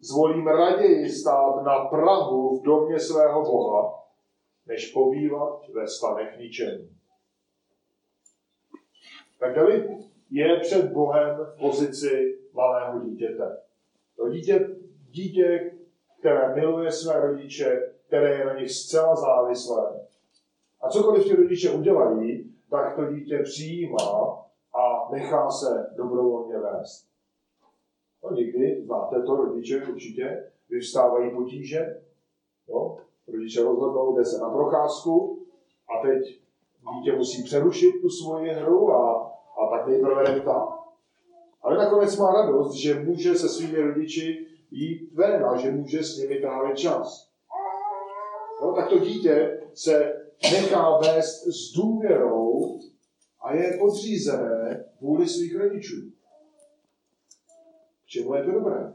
Zvolím 0.00 0.46
raději 0.46 1.08
stát 1.08 1.62
na 1.62 1.84
Prahu 1.84 2.58
v 2.58 2.62
domě 2.62 3.00
svého 3.00 3.42
Boha, 3.42 4.04
než 4.66 4.92
pobývat 4.92 5.68
ve 5.74 5.88
stanech 5.88 6.38
ničení. 6.38 6.98
Tak 9.40 9.54
David 9.54 9.84
je 10.30 10.60
před 10.60 10.92
Bohem 10.92 11.36
v 11.36 11.58
pozici 11.58 12.38
malého 12.52 13.00
dítěte. 13.00 13.58
To 14.16 14.28
dítě, 14.28 14.68
dítě, 15.10 15.72
které 16.18 16.54
miluje 16.54 16.92
své 16.92 17.20
rodiče, 17.20 17.94
které 18.06 18.38
je 18.38 18.44
na 18.44 18.54
nich 18.54 18.70
zcela 18.70 19.16
závislé. 19.16 20.00
A 20.80 20.88
cokoliv 20.88 21.24
ti 21.24 21.36
rodiče 21.36 21.70
udělají, 21.70 22.54
tak 22.70 22.96
to 22.96 23.12
dítě 23.12 23.38
přijímá 23.38 24.44
a 24.74 25.12
nechá 25.12 25.50
se 25.50 25.90
dobrovolně 25.96 26.58
vést. 26.58 27.07
No 28.24 28.36
někdy, 28.36 28.82
znáte 28.84 29.22
to, 29.22 29.36
rodiče 29.36 29.86
určitě, 29.86 30.44
vyvstávají 30.70 31.30
potíže, 31.30 32.00
jo? 32.68 32.98
rodiče 33.28 33.62
rozhodnou, 33.62 34.16
jde 34.16 34.24
se 34.24 34.38
na 34.38 34.50
procházku 34.50 35.46
a 35.88 36.06
teď 36.06 36.40
dítě 36.94 37.16
musí 37.16 37.42
přerušit 37.42 37.92
tu 38.02 38.08
svoji 38.08 38.50
hru 38.50 38.90
a, 38.92 39.32
a 39.58 39.70
tak 39.70 39.86
nejprve 39.86 40.32
neptá. 40.32 40.78
Ale 41.62 41.78
nakonec 41.78 42.16
má 42.16 42.32
radost, 42.32 42.74
že 42.74 43.00
může 43.00 43.34
se 43.34 43.48
svými 43.48 43.80
rodiči 43.80 44.46
jít 44.70 45.12
ven 45.14 45.44
a 45.44 45.56
že 45.56 45.70
může 45.70 46.02
s 46.02 46.16
nimi 46.18 46.34
trávit 46.34 46.78
čas. 46.78 47.30
No, 48.62 48.72
tak 48.72 48.88
to 48.88 48.98
dítě 48.98 49.60
se 49.74 50.22
nechá 50.52 50.98
vést 50.98 51.46
s 51.46 51.72
důvěrou 51.76 52.80
a 53.40 53.54
je 53.54 53.78
podřízené 53.80 54.84
vůli 55.00 55.28
svých 55.28 55.56
rodičů. 55.56 55.96
Čemu 58.08 58.34
je 58.34 58.44
to 58.44 58.52
dobré? 58.52 58.94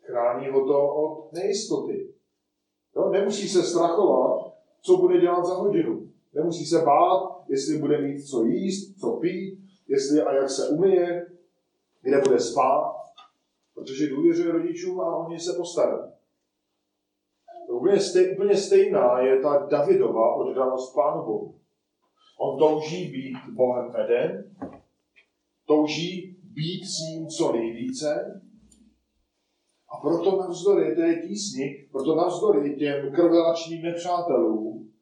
Chrání 0.00 0.48
ho 0.48 0.66
to 0.66 0.94
od 0.94 1.32
nejistoty. 1.32 2.14
No, 2.96 3.10
nemusí 3.10 3.48
se 3.48 3.62
strachovat, 3.62 4.54
co 4.80 4.96
bude 4.96 5.20
dělat 5.20 5.44
za 5.44 5.54
hodinu. 5.54 6.08
Nemusí 6.34 6.66
se 6.66 6.78
bát, 6.78 7.44
jestli 7.48 7.78
bude 7.78 8.00
mít 8.00 8.22
co 8.22 8.44
jíst, 8.44 9.00
co 9.00 9.10
pít, 9.10 9.58
jestli 9.88 10.22
a 10.22 10.34
jak 10.34 10.50
se 10.50 10.68
umyje, 10.68 11.26
kde 12.02 12.20
bude 12.20 12.40
spát, 12.40 12.94
protože 13.74 14.08
důvěřuje 14.08 14.52
rodičům 14.52 15.00
a 15.00 15.16
oni 15.16 15.40
se 15.40 15.52
postarají. 15.52 16.12
Úplně, 17.68 18.00
stej, 18.00 18.32
úplně 18.32 18.56
stejná 18.56 19.20
je 19.20 19.40
ta 19.40 19.66
Davidova 19.70 20.34
oddanost 20.34 20.94
Pánu 20.94 21.24
Bohu. 21.24 21.54
On 22.38 22.58
touží 22.58 23.10
být 23.10 23.54
Bohem 23.54 23.90
veden, 23.90 24.56
touží 25.66 26.41
být 26.54 26.84
s 26.84 26.98
ním 26.98 27.26
co 27.26 27.52
nejvíce, 27.52 28.40
a 29.88 30.00
proto 30.00 30.36
navzdory 30.36 30.96
té 30.96 31.14
tísni, 31.14 31.88
proto 31.92 32.14
navzdory 32.14 32.76
těm 32.76 33.12
krvelačným 33.12 33.82
nepřátelům, 33.82 34.92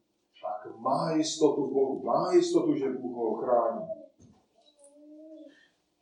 tak 0.43 0.79
má 0.79 1.13
jistotu 1.17 1.71
Bohu, 1.71 2.03
má 2.03 2.33
jistotu, 2.33 2.75
že 2.75 2.89
Bůh 2.89 3.17
ho 3.17 3.31
ochrání. 3.31 3.87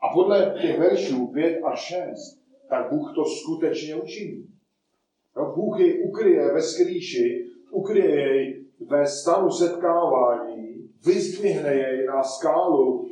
A 0.00 0.14
podle 0.14 0.54
těch 0.60 0.78
veršů 0.78 1.26
5 1.26 1.62
a 1.64 1.76
6, 1.76 2.40
tak 2.68 2.90
Bůh 2.90 3.12
to 3.14 3.24
skutečně 3.24 3.96
učiní. 3.96 4.48
No, 5.36 5.52
Bůh 5.54 5.80
jej 5.80 6.08
ukryje 6.08 6.52
ve 6.52 6.62
skrýši, 6.62 7.46
ukryje 7.70 8.10
jej 8.10 8.64
ve 8.86 9.06
stanu 9.06 9.50
setkávání, 9.50 10.90
vyzdvihne 11.06 11.74
jej 11.74 12.06
na 12.06 12.22
skálu. 12.22 13.08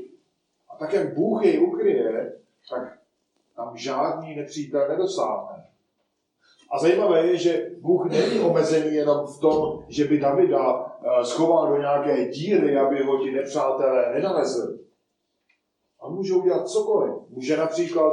A 0.77 0.79
tak, 0.79 0.93
jak 0.93 1.15
Bůh 1.15 1.45
jej 1.45 1.67
ukryje, 1.67 2.33
tak 2.71 2.99
tam 3.57 3.77
žádný 3.77 4.37
nepřítel 4.37 4.89
nedosáhne. 4.89 5.67
A 6.71 6.79
zajímavé 6.79 7.27
je, 7.27 7.37
že 7.37 7.71
Bůh 7.81 8.05
není 8.05 8.41
omezený 8.41 8.95
jenom 8.95 9.27
v 9.27 9.41
tom, 9.41 9.85
že 9.89 10.05
by 10.05 10.19
Davida 10.19 10.97
eh, 11.03 11.25
schoval 11.25 11.69
do 11.69 11.79
nějaké 11.79 12.29
díry, 12.29 12.79
aby 12.79 13.03
ho 13.03 13.19
ti 13.19 13.31
nepřátelé 13.31 14.13
nenalezli. 14.15 14.79
On 16.01 16.15
může 16.15 16.35
udělat 16.35 16.69
cokoliv. 16.69 17.15
Může 17.29 17.57
například, 17.57 18.13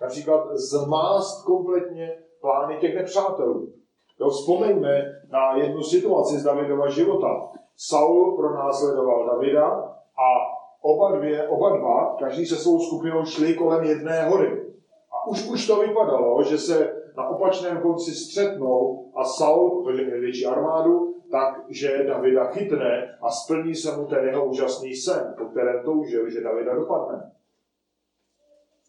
například 0.00 0.56
zmást 0.56 1.44
kompletně 1.44 2.18
plány 2.40 2.76
těch 2.80 2.94
nepřátelů. 2.94 3.72
Jo, 4.20 4.28
vzpomeňme 4.30 5.22
na 5.30 5.56
jednu 5.56 5.82
situaci 5.82 6.38
z 6.38 6.42
Davidova 6.42 6.90
života. 6.90 7.48
Saul 7.76 8.36
pronásledoval 8.36 9.26
Davida 9.26 9.68
a 10.16 10.61
oba, 10.82 11.16
dvě, 11.16 11.48
oba 11.48 11.76
dva, 11.76 12.16
každý 12.18 12.46
se 12.46 12.56
svou 12.56 12.80
skupinou 12.80 13.24
šli 13.24 13.54
kolem 13.54 13.84
jedné 13.84 14.28
hory. 14.28 14.66
A 15.12 15.28
už, 15.28 15.48
už 15.48 15.66
to 15.66 15.80
vypadalo, 15.80 16.42
že 16.42 16.58
se 16.58 17.02
na 17.16 17.28
opačném 17.28 17.80
konci 17.80 18.10
střetnou 18.10 19.12
a 19.14 19.24
Saul, 19.24 19.84
protože 19.84 20.04
měl 20.04 20.20
větší 20.20 20.46
armádu, 20.46 21.14
takže 21.30 22.04
Davida 22.06 22.44
chytne 22.44 23.18
a 23.22 23.30
splní 23.30 23.74
se 23.74 23.96
mu 23.96 24.06
ten 24.06 24.24
jeho 24.24 24.46
úžasný 24.46 24.94
sen, 24.94 25.34
po 25.38 25.44
kterém 25.44 25.84
toužil, 25.84 26.30
že 26.30 26.40
Davida 26.40 26.74
dopadne. 26.74 27.32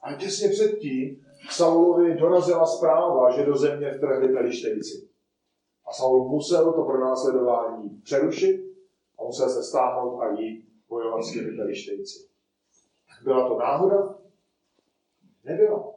A 0.03 0.13
těsně 0.13 0.49
předtím 0.49 1.17
Saulovi 1.49 2.13
dorazila 2.13 2.65
zpráva, 2.65 3.31
že 3.31 3.45
do 3.45 3.57
země 3.57 3.91
vtrhli 3.91 4.27
pelištejci. 4.33 5.07
A 5.85 5.93
Saul 5.93 6.29
musel 6.29 6.73
to 6.73 6.83
pronásledování 6.83 7.89
přerušit 8.03 8.61
a 9.19 9.23
musel 9.23 9.49
se 9.49 9.63
stáhnout 9.63 10.21
a 10.21 10.31
jít 10.31 10.72
bojovat 10.93 11.23
s 11.23 11.33
těmi 11.33 11.55
pelištejci. 11.57 12.27
Byla 13.23 13.47
to 13.47 13.57
náhoda? 13.57 14.15
Nebyla. 15.43 15.93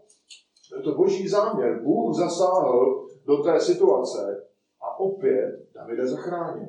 Byl 0.70 0.82
to 0.82 0.94
boží 0.94 1.28
záměr. 1.28 1.82
Bůh 1.82 2.16
zasáhl 2.16 3.08
do 3.26 3.36
té 3.36 3.60
situace 3.60 4.46
a 4.80 5.00
opět 5.00 5.68
Davida 5.74 6.06
zachránil. 6.06 6.68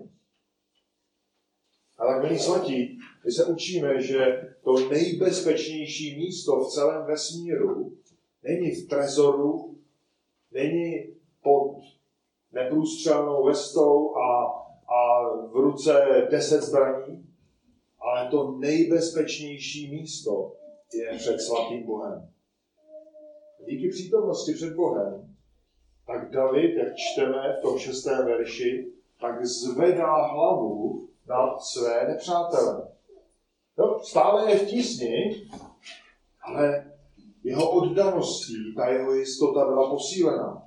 A 1.98 2.06
tak, 2.06 2.24
milí 2.24 2.40
svatí, 2.40 3.00
my 3.26 3.32
se 3.32 3.46
učíme, 3.46 4.02
že 4.02 4.42
to 4.64 4.90
nejbezpečnější 4.90 6.18
místo 6.18 6.60
v 6.60 6.74
celém 6.74 7.06
vesmíru 7.06 7.98
není 8.44 8.72
v 8.72 8.88
trezoru, 8.88 9.76
není 10.52 11.16
pod 11.44 11.76
neprůstřelnou 12.52 13.46
vestou 13.46 14.16
a, 14.16 14.46
a 14.94 15.30
v 15.48 15.56
ruce 15.56 16.06
deset 16.32 16.62
zbraní, 16.62 17.27
ale 18.00 18.32
to 18.32 18.52
nejbezpečnější 18.52 19.92
místo 19.92 20.54
je 20.94 21.18
před 21.18 21.40
svatým 21.40 21.86
Bohem. 21.86 22.30
Díky 23.68 23.90
přítomnosti 23.90 24.54
před 24.54 24.74
Bohem 24.74 25.38
tak 26.08 26.32
David, 26.32 26.78
jak 26.78 26.96
čteme 26.96 27.58
v 27.60 27.62
tom 27.62 27.80
šestém 27.80 28.26
verši, 28.26 28.92
tak 29.22 29.46
zvedá 29.46 30.28
hlavu 30.28 31.10
na 31.28 31.60
své 31.60 32.08
nepřátele. 32.08 32.92
No, 33.78 34.00
stále 34.00 34.52
je 34.52 34.58
v 34.58 34.68
tísni, 34.68 35.48
ale 36.42 36.92
jeho 37.44 37.72
oddaností 37.72 38.76
ta 38.76 38.88
jeho 38.88 39.14
jistota 39.14 39.66
byla 39.66 39.90
posílena. 39.90 40.64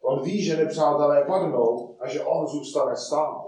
On 0.00 0.22
ví, 0.24 0.44
že 0.44 0.56
nepřátelé 0.56 1.24
padnou 1.24 1.96
a 2.00 2.08
že 2.08 2.24
on 2.24 2.46
zůstane 2.46 2.96
stát. 2.96 3.45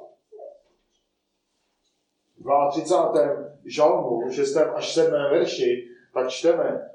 V 2.40 2.70
32. 2.70 3.20
žalmu, 3.64 4.30
6. 4.30 4.56
až 4.56 4.94
7. 4.94 5.12
verši, 5.12 5.88
tak 6.14 6.30
čteme, 6.30 6.90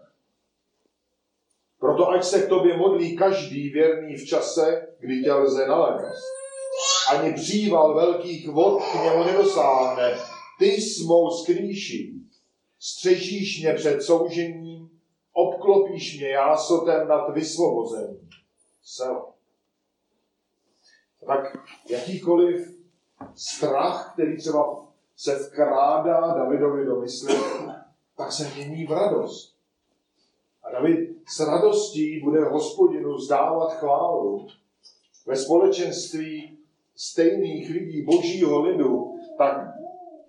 proto 1.79 2.10
ať 2.10 2.23
se 2.23 2.41
k 2.41 2.49
tobě 2.49 2.77
modlí 2.77 3.17
každý 3.17 3.69
věrný 3.69 4.15
v 4.15 4.25
čase, 4.25 4.88
kdy 4.99 5.23
tě 5.23 5.34
lze 5.34 5.67
nalézt. 5.67 6.23
Ani 7.10 7.34
příval 7.34 7.95
velkých 7.95 8.49
vod 8.49 8.82
k 8.84 9.03
němu 9.03 9.23
nedosáhne. 9.23 10.17
Ty 10.60 10.82
s 10.82 11.01
mou 11.06 11.29
skrýší. 11.29 12.29
Střežíš 12.79 13.62
mě 13.62 13.73
před 13.73 14.01
soužením, 14.01 14.89
obklopíš 15.34 16.17
mě 16.17 16.29
jásotem 16.29 17.08
nad 17.08 17.34
vysvobozením. 17.34 18.29
Sel. 18.84 19.25
Tak 21.27 21.58
jakýkoliv 21.89 22.75
strach, 23.36 24.13
který 24.13 24.38
třeba 24.38 24.86
se 25.17 25.36
vkrádá 25.36 26.19
Davidovi 26.19 26.86
do 26.86 26.99
mysli, 26.99 27.36
tak 28.17 28.32
se 28.32 28.52
mění 28.56 28.86
v 28.86 28.91
radost. 28.91 29.56
A 30.63 30.71
David 30.71 31.10
s 31.28 31.39
radostí 31.39 32.19
bude 32.19 32.43
hospodinu 32.43 33.17
zdávat 33.17 33.73
chválu. 33.73 34.47
Ve 35.26 35.36
společenství 35.36 36.58
stejných 36.95 37.69
lidí 37.69 38.02
božího 38.02 38.62
lidu, 38.62 39.15
tak 39.38 39.73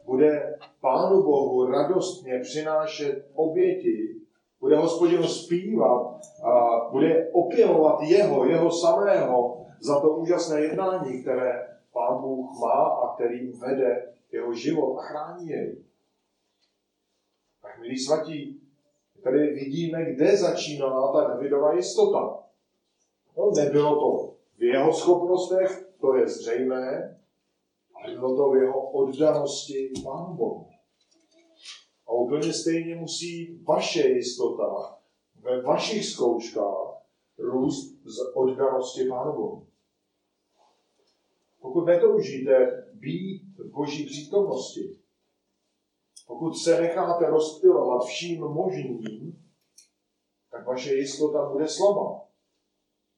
bude 0.07 0.59
Pánu 0.81 1.23
Bohu 1.23 1.67
radostně 1.67 2.41
přinášet 2.41 3.27
oběti, 3.35 4.15
bude 4.61 4.77
hospodinu 4.77 5.23
zpívat 5.23 6.21
a 6.45 6.81
bude 6.91 7.29
opěvovat 7.33 8.03
jeho, 8.03 8.45
jeho 8.45 8.71
samého 8.71 9.67
za 9.81 10.01
to 10.01 10.11
úžasné 10.11 10.61
jednání, 10.61 11.23
které 11.23 11.69
Pán 11.93 12.23
Bůh 12.23 12.51
má 12.61 12.85
a 12.85 13.15
kterým 13.15 13.53
vede 13.61 14.07
jeho 14.35 14.55
život 14.55 14.99
a 14.99 15.03
chrání 15.03 15.49
jej. 15.49 15.85
Tak 17.63 17.81
milí 17.81 17.99
svatí, 17.99 18.61
tady 19.23 19.55
vidíme, 19.55 20.05
kde 20.05 20.37
začínala 20.37 21.13
ta 21.13 21.29
Davidova 21.29 21.73
jistota. 21.75 22.39
No, 23.37 23.51
nebylo 23.51 24.01
to 24.01 24.35
v 24.59 24.63
jeho 24.63 24.93
schopnostech, 24.93 25.89
to 26.01 26.17
je 26.17 26.29
zřejmé, 26.29 27.19
ale 27.95 28.15
bylo 28.15 28.37
to 28.37 28.51
v 28.51 28.57
jeho 28.57 28.91
oddanosti 28.91 29.93
Pánu 30.05 30.35
Bohu. 30.35 30.67
A 32.07 32.13
úplně 32.13 32.53
stejně 32.53 32.97
musí 32.97 33.63
vaše 33.63 34.09
jistota 34.09 34.99
ve 35.41 35.63
vašich 35.63 36.05
zkouškách 36.05 37.03
růst 37.39 37.95
z 38.05 38.19
oddanosti 38.35 39.09
Pánu 39.09 39.33
Bohu. 39.33 39.67
Pokud 41.65 41.85
netoužíte 41.85 42.85
být 42.93 43.59
v 43.59 43.71
Boží 43.71 44.07
přítomnosti, 44.07 44.99
pokud 46.27 46.55
se 46.55 46.81
necháte 46.81 47.27
rozptilovat 47.27 48.05
vším 48.05 48.41
možným, 48.41 49.45
tak 50.51 50.67
vaše 50.67 50.95
jistota 50.95 51.51
bude 51.53 51.69
slabá. 51.69 52.29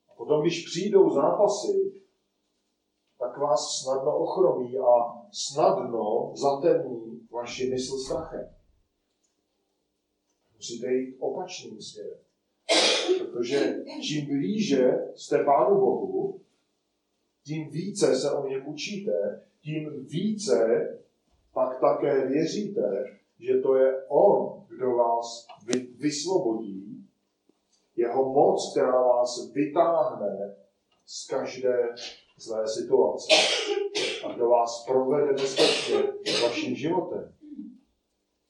A 0.08 0.14
potom, 0.16 0.42
když 0.42 0.64
přijdou 0.64 1.10
zápasy, 1.10 2.02
tak 3.18 3.38
vás 3.38 3.80
snadno 3.82 4.18
ochromí 4.18 4.78
a 4.78 5.22
snadno 5.32 6.32
zatemní 6.34 7.28
vaši 7.32 7.70
mysl 7.70 7.98
strachem. 7.98 8.54
Musíte 10.54 10.92
jít 10.92 11.16
opačným 11.20 11.82
směrem. 11.82 12.18
Protože 13.18 13.74
čím 14.02 14.26
blíže 14.26 14.92
jste 15.14 15.44
Pánu 15.44 15.80
Bohu, 15.80 16.45
tím 17.46 17.70
více 17.70 18.16
se 18.16 18.30
o 18.30 18.48
něm 18.48 18.66
učíte, 18.66 19.42
tím 19.60 20.06
více 20.06 20.88
pak 21.54 21.80
také 21.80 22.26
věříte, 22.26 23.04
že 23.38 23.60
to 23.60 23.76
je 23.76 24.04
On, 24.08 24.64
kdo 24.68 24.96
vás 24.96 25.46
vysvobodí, 25.98 27.06
jeho 27.96 28.32
moc, 28.32 28.72
která 28.72 29.02
vás 29.02 29.52
vytáhne 29.52 30.54
z 31.06 31.26
každé 31.26 31.88
zlé 32.38 32.68
situace 32.68 33.26
a 34.24 34.32
kdo 34.32 34.48
vás 34.48 34.84
provede 34.86 35.32
bezpečně 35.32 35.96
vaším 36.42 36.74
životem. 36.74 37.32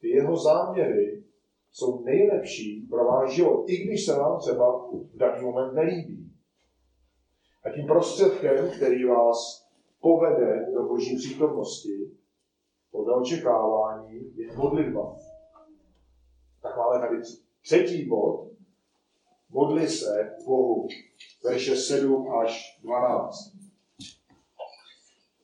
Ty 0.00 0.08
jeho 0.08 0.36
záměry 0.36 1.24
jsou 1.72 2.04
nejlepší 2.04 2.86
pro 2.90 3.04
váš 3.04 3.34
život, 3.34 3.64
i 3.68 3.76
když 3.76 4.06
se 4.06 4.16
vám 4.16 4.38
třeba 4.38 4.88
v 4.92 5.16
daný 5.16 5.44
moment 5.44 5.74
nelíbí. 5.74 6.25
A 7.66 7.70
tím 7.70 7.86
prostředkem, 7.86 8.70
který 8.70 9.04
vás 9.04 9.68
povede 10.00 10.72
do 10.74 10.82
boží 10.82 11.16
přítomnosti, 11.16 12.10
podle 12.90 13.16
očekávání, 13.16 14.36
je 14.36 14.56
modlitba. 14.56 15.16
Tak 16.62 16.76
máme 16.76 17.00
tady 17.00 17.22
třetí 17.62 18.08
bod. 18.08 18.48
Modli 19.50 19.88
se 19.88 20.36
Bohu. 20.46 20.88
Verše 21.44 21.76
7 21.76 22.32
až 22.42 22.80
12. 22.82 23.52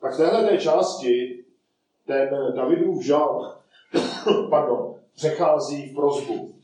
Tak 0.00 0.14
v 0.14 0.16
téhle 0.16 0.58
části 0.58 1.44
ten 2.06 2.28
Davidův 2.56 3.04
žal 3.04 3.58
pardon, 4.50 5.00
přechází 5.14 5.88
v 5.88 5.94
prozbu. 5.94 6.54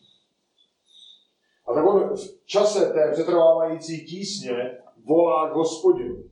A 1.67 1.75
tak 1.75 1.87
on 1.87 2.17
v 2.17 2.47
čase 2.47 2.93
té 2.93 3.13
přetrvávající 3.13 4.05
tísně 4.05 4.79
volá 5.09 5.51
k 5.51 5.55
hospodinu. 5.55 6.25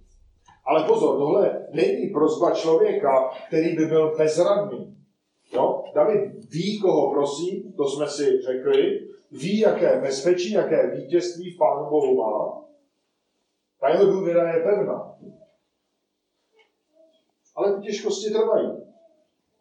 Ale 0.65 0.85
pozor, 0.85 1.19
tohle 1.19 1.67
není 1.73 2.11
prozba 2.11 2.55
člověka, 2.55 3.31
který 3.49 3.77
by 3.77 3.87
byl 3.87 4.17
bezradný. 4.17 4.97
Jo? 5.53 5.85
David 5.95 6.45
ví, 6.51 6.81
koho 6.81 7.11
prosí, 7.11 7.73
to 7.77 7.85
jsme 7.85 8.09
si 8.09 8.41
řekli, 8.43 9.09
ví, 9.33 9.59
jaké 9.59 10.01
bezpečí, 10.01 10.53
jaké 10.53 10.97
vítězství 10.97 11.51
v 11.51 11.59
Pánu 11.59 11.91
Bohu 11.91 12.17
má. 12.17 12.65
Ta 13.81 13.89
jeho 13.89 14.13
důvěra 14.13 14.55
je 14.55 14.63
pevná. 14.63 15.19
Ale 17.57 17.77
ty 17.77 17.83
těžkosti 17.83 18.31
trvají. 18.31 18.69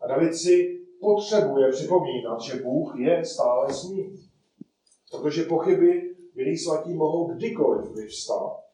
A 0.02 0.08
David 0.08 0.36
si 0.36 0.82
potřebuje 1.02 1.72
připomínat, 1.72 2.42
že 2.42 2.64
Bůh 2.64 3.00
je 3.00 3.26
stále 3.26 3.74
s 3.74 3.84
ním. 3.84 4.18
Protože 5.12 5.44
pochyby, 5.44 6.16
milí 6.36 6.58
svatí, 6.58 6.94
mohou 6.94 7.34
kdykoliv 7.34 7.92
vyvstat 7.96 8.65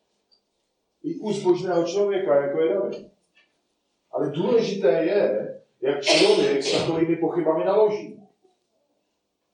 i 1.03 1.19
u 1.19 1.31
zbožného 1.31 1.83
člověka, 1.83 2.35
jako 2.35 2.61
je 2.61 2.73
David. 2.73 3.11
Ale 4.11 4.29
důležité 4.29 4.91
je, 4.91 5.55
jak 5.81 6.01
člověk 6.01 6.63
s 6.63 6.79
takovými 6.79 7.15
pochybami 7.15 7.65
naloží. 7.65 8.23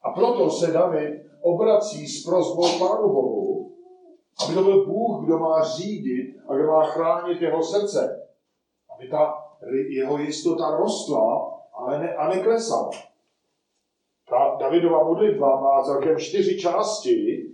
A 0.02 0.12
proto 0.12 0.50
se 0.50 0.72
David 0.72 1.28
obrací 1.42 2.08
s 2.08 2.26
prozbou 2.26 2.80
Pánu 2.80 3.10
Bohu, 3.10 3.72
aby 4.46 4.54
to 4.54 4.64
byl 4.64 4.86
Bůh, 4.86 5.26
kdo 5.26 5.40
má 5.40 5.64
řídit 5.64 6.36
a 6.48 6.56
kdo 6.56 6.68
má 6.68 6.86
chránit 6.86 7.42
jeho 7.42 7.64
srdce. 7.64 8.28
Aby 8.96 9.10
ta 9.10 9.44
jeho 9.90 10.18
jistota 10.18 10.78
rostla 10.78 11.58
ale 11.78 12.00
ne, 12.00 12.16
a 12.16 12.28
neklesala. 12.28 12.90
Ta 14.30 14.58
Davidova 14.60 15.04
modlitba 15.04 15.62
má 15.62 15.84
celkem 15.84 16.20
čtyři 16.20 16.60
části 16.60 17.46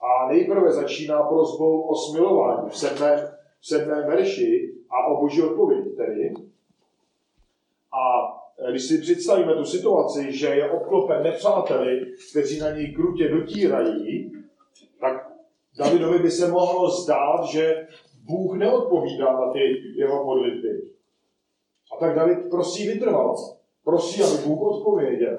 a 0.00 0.28
nejprve 0.28 0.72
začíná 0.72 1.22
prozbou 1.22 1.80
o 1.80 1.94
smilování 1.94 2.70
v 2.70 2.76
sedmém 2.76 3.39
v 3.60 3.66
sedmém 3.66 4.06
verši 4.06 4.74
a 4.90 5.06
o 5.06 5.20
boží 5.20 5.42
odpověď 5.42 5.96
tedy. 5.96 6.34
A 7.92 8.34
e, 8.58 8.70
když 8.70 8.82
si 8.82 8.98
představíme 8.98 9.54
tu 9.54 9.64
situaci, 9.64 10.32
že 10.32 10.46
je 10.46 10.70
obklopen 10.70 11.22
nepřáteli, 11.22 12.14
kteří 12.30 12.60
na 12.60 12.70
něj 12.70 12.92
krutě 12.94 13.28
dotírají, 13.28 14.32
tak 15.00 15.30
Davidovi 15.78 16.18
by 16.18 16.30
se 16.30 16.50
mohlo 16.50 16.90
zdát, 16.90 17.44
že 17.44 17.88
Bůh 18.24 18.56
neodpovídá 18.56 19.32
na 19.32 19.52
ty 19.52 19.58
jeho 19.96 20.24
modlitby. 20.24 20.82
A 21.92 21.96
tak 22.00 22.16
David 22.16 22.50
prosí 22.50 22.88
vytrvalost. 22.88 23.60
Prosí, 23.84 24.22
aby 24.22 24.44
Bůh 24.46 24.62
odpověděl. 24.62 25.38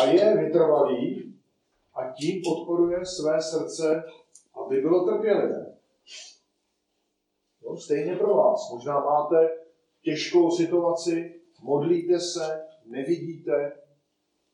A 0.00 0.04
je 0.04 0.36
vytrvalý 0.36 1.34
a 1.94 2.12
tím 2.12 2.42
podporuje 2.44 3.06
své 3.06 3.42
srdce, 3.42 4.04
aby 4.54 4.80
bylo 4.80 5.06
trpělivé. 5.06 5.76
Jo, 7.72 7.78
stejně 7.78 8.16
pro 8.16 8.36
vás. 8.36 8.70
Možná 8.72 9.00
máte 9.00 9.50
těžkou 10.02 10.50
situaci, 10.50 11.40
modlíte 11.62 12.20
se, 12.20 12.62
nevidíte. 12.86 13.72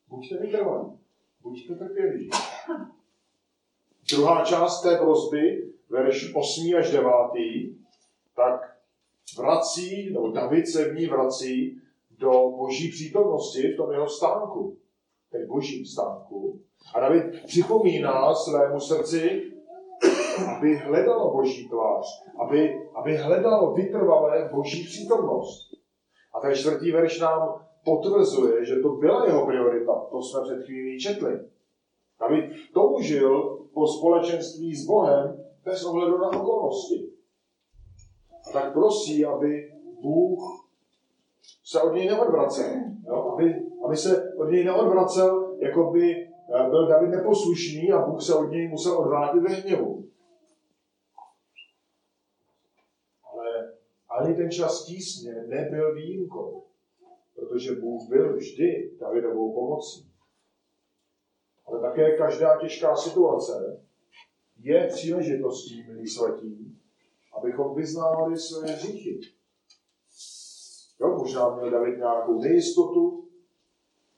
Buďte 0.08 0.38
vytrvalí. 0.38 0.98
Buďte 1.42 1.74
trpěliví. 1.74 2.30
Druhá 4.10 4.44
část 4.44 4.82
té 4.82 4.96
prosby, 4.96 5.72
verš 5.88 6.34
8 6.34 6.74
až 6.78 6.90
9, 6.90 7.06
tak 8.36 8.78
vrací, 9.38 10.12
nebo 10.12 10.30
David 10.30 10.68
se 10.68 10.92
v 10.92 10.94
ní 10.94 11.06
vrací 11.06 11.80
do 12.10 12.30
boží 12.30 12.90
přítomnosti 12.90 13.72
v 13.72 13.76
tom 13.76 13.92
jeho 13.92 14.08
stánku, 14.08 14.78
tedy 15.30 15.46
božím 15.46 15.84
stánku. 15.84 16.60
A 16.94 17.00
David 17.00 17.44
připomíná 17.46 18.34
svému 18.34 18.80
srdci, 18.80 19.52
aby 20.46 20.76
hledalo 20.76 21.32
boží 21.32 21.68
tvář, 21.68 22.24
aby, 22.38 22.80
aby 22.94 23.16
hledalo 23.16 23.74
vytrvalé 23.74 24.50
boží 24.52 24.84
přítomnost. 24.84 25.70
A 26.34 26.40
ten 26.40 26.54
čtvrtý 26.54 26.92
verš 26.92 27.20
nám 27.20 27.68
potvrzuje, 27.84 28.64
že 28.64 28.76
to 28.76 28.88
byla 28.88 29.26
jeho 29.26 29.46
priorita. 29.46 29.92
To 30.10 30.22
jsme 30.22 30.42
před 30.42 30.64
chvílí 30.64 31.00
četli. 31.00 31.40
David 32.20 32.44
toužil 32.74 33.58
po 33.74 33.86
společenství 33.86 34.74
s 34.74 34.86
Bohem 34.86 35.44
bez 35.64 35.84
ohledu 35.84 36.18
na 36.18 36.28
okolnosti. 36.28 37.10
A 38.48 38.52
tak 38.52 38.72
prosí, 38.72 39.24
aby 39.24 39.72
Bůh 40.02 40.68
se 41.64 41.82
od 41.82 41.92
něj 41.92 42.06
neodvracel. 42.06 42.74
Jo? 43.08 43.30
Aby, 43.32 43.62
aby 43.84 43.96
se 43.96 44.32
od 44.38 44.44
něj 44.44 44.64
neodvracel, 44.64 45.56
jako 45.58 45.90
by 45.90 46.12
eh, 46.12 46.70
byl 46.70 46.86
David 46.88 47.10
neposlušný 47.10 47.92
a 47.92 48.06
Bůh 48.06 48.22
se 48.22 48.34
od 48.34 48.50
něj 48.50 48.68
musel 48.68 48.98
odvrátit 48.98 49.42
ve 49.42 49.54
hněvu. 49.54 50.04
Ale 53.32 53.72
ani 54.18 54.34
ten 54.34 54.50
čas 54.50 54.84
tísně 54.84 55.32
nebyl 55.32 55.94
výjimkou, 55.94 56.64
protože 57.34 57.74
Bůh 57.74 58.08
byl 58.08 58.36
vždy 58.36 58.90
Davidovou 59.00 59.54
pomocí. 59.54 60.10
Ale 61.66 61.80
také 61.80 62.16
každá 62.16 62.60
těžká 62.60 62.96
situace 62.96 63.82
je 64.60 64.86
příležitostí, 64.86 65.82
milí 65.82 66.08
svatí, 66.08 66.78
abychom 67.32 67.74
vyznávali 67.74 68.38
své 68.38 68.72
hříchy. 68.72 69.20
Jo, 71.00 71.16
možná 71.18 71.56
měl 71.56 71.70
David 71.70 71.98
nějakou 71.98 72.40
nejistotu, 72.40 73.28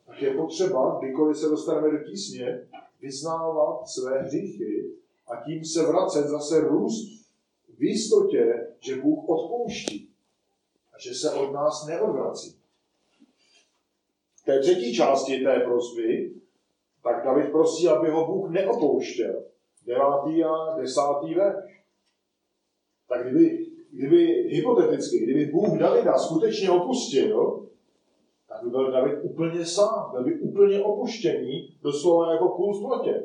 tak 0.06 0.22
je 0.22 0.34
potřeba, 0.34 0.98
kdykoliv 0.98 1.38
se 1.38 1.48
dostaneme 1.48 1.98
do 1.98 2.04
tísně, 2.04 2.68
vyznávat 3.00 3.88
své 3.88 4.22
hříchy 4.22 4.92
a 5.26 5.44
tím 5.44 5.64
se 5.64 5.86
vracet 5.86 6.28
zase 6.28 6.60
růst 6.60 7.19
v 7.81 7.85
jistotě, 7.85 8.66
že 8.81 9.03
Bůh 9.03 9.29
odpouští 9.29 10.11
a 10.93 10.97
že 10.99 11.14
se 11.14 11.33
od 11.33 11.53
nás 11.53 11.87
neodvrací. 11.87 12.57
V 14.37 14.45
té 14.45 14.61
třetí 14.61 14.95
části 14.95 15.38
té 15.38 15.61
prosby, 15.61 16.35
tak 17.03 17.25
David 17.25 17.51
prosí, 17.51 17.88
aby 17.88 18.11
ho 18.11 18.27
Bůh 18.27 18.51
neopouštěl. 18.51 19.45
Devátý 19.87 20.45
a 20.45 20.77
desátý 20.81 21.35
verš. 21.35 21.83
Tak 23.09 23.23
kdyby, 23.23 23.66
kdyby 23.93 24.27
hypoteticky, 24.27 25.19
kdyby 25.19 25.47
Bůh 25.47 25.79
Davida 25.79 26.19
skutečně 26.19 26.71
opustil, 26.71 27.66
tak 28.49 28.64
by 28.64 28.71
byl 28.71 28.93
David 28.93 29.19
úplně 29.23 29.66
sám, 29.66 30.11
byl 30.12 30.25
by 30.25 30.40
úplně 30.40 30.85
opuštěný, 30.85 31.77
doslova 31.83 32.33
jako 32.33 32.49
půl 32.49 32.79
v 32.79 32.83
plotě. 32.83 33.23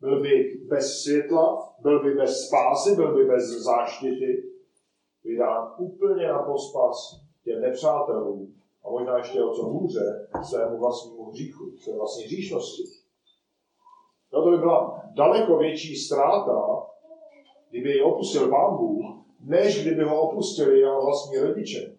Byl 0.00 0.22
by 0.22 0.60
bez 0.68 1.02
světla, 1.02 1.72
byl 1.80 2.02
by 2.02 2.14
bez 2.14 2.46
spásy, 2.46 2.96
byl 2.96 3.14
by 3.14 3.24
bez 3.24 3.42
záštity, 3.42 4.42
vydán 5.24 5.74
úplně 5.78 6.28
na 6.28 6.38
pospas 6.38 7.20
těm 7.44 7.60
nepřátelům 7.60 8.54
a 8.84 8.90
možná 8.90 9.18
ještě 9.18 9.42
o 9.42 9.54
co 9.54 9.62
hůře 9.62 10.28
svému 10.42 10.78
vlastnímu 10.78 11.24
hříchu, 11.24 11.64
své 11.76 11.96
vlastní 11.96 12.24
hříšnosti. 12.24 12.82
No 14.32 14.44
to 14.44 14.50
by 14.50 14.58
byla 14.58 15.02
daleko 15.14 15.58
větší 15.58 15.96
ztráta, 15.96 16.86
kdyby 17.70 17.88
jej 17.88 18.02
opustil 18.02 18.50
pán 18.50 18.76
Bůh, 18.76 19.04
než 19.40 19.82
kdyby 19.82 20.04
ho 20.04 20.20
opustili 20.20 20.80
jeho 20.80 21.04
vlastní 21.04 21.38
rodiče. 21.38 21.96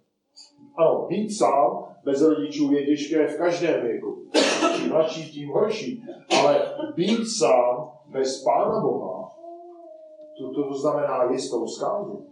Ano, 0.77 1.05
být 1.09 1.29
sám 1.29 1.90
bez 2.03 2.21
rodičů 2.21 2.71
je 2.71 2.85
těžké 2.85 3.27
v 3.27 3.37
každém 3.37 3.81
věku. 3.81 4.29
Čím 4.77 4.89
mladší, 4.89 5.31
tím 5.31 5.49
horší. 5.49 6.03
Ale 6.41 6.75
být 6.95 7.25
sám 7.39 7.91
bez 8.05 8.43
Pána 8.43 8.79
Boha, 8.79 9.31
to, 10.37 10.53
to, 10.53 10.67
to 10.67 10.73
znamená 10.73 11.31
jistou 11.31 11.67
zkázu. 11.67 12.27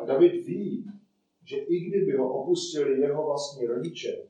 A 0.00 0.04
David 0.04 0.32
ví, 0.32 0.90
že 1.44 1.56
i 1.56 1.80
kdyby 1.80 2.16
ho 2.16 2.42
opustili 2.42 3.00
jeho 3.00 3.26
vlastní 3.26 3.66
rodiče, 3.66 4.28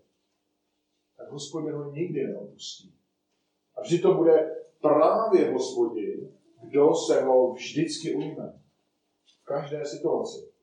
tak 1.17 1.31
hospodin 1.31 1.73
ho 1.73 1.91
nikdy 1.91 2.27
neopustí. 2.27 2.95
A 3.77 3.81
vždy 3.81 3.99
to 3.99 4.15
bude 4.15 4.57
právě 4.81 5.53
hospodin, 5.53 6.33
kdo 6.63 6.95
se 6.95 7.23
ho 7.23 7.53
vždycky 7.53 8.15
ujme. 8.15 8.61
V 9.43 9.45
každé 9.45 9.85
situaci. 9.85 10.58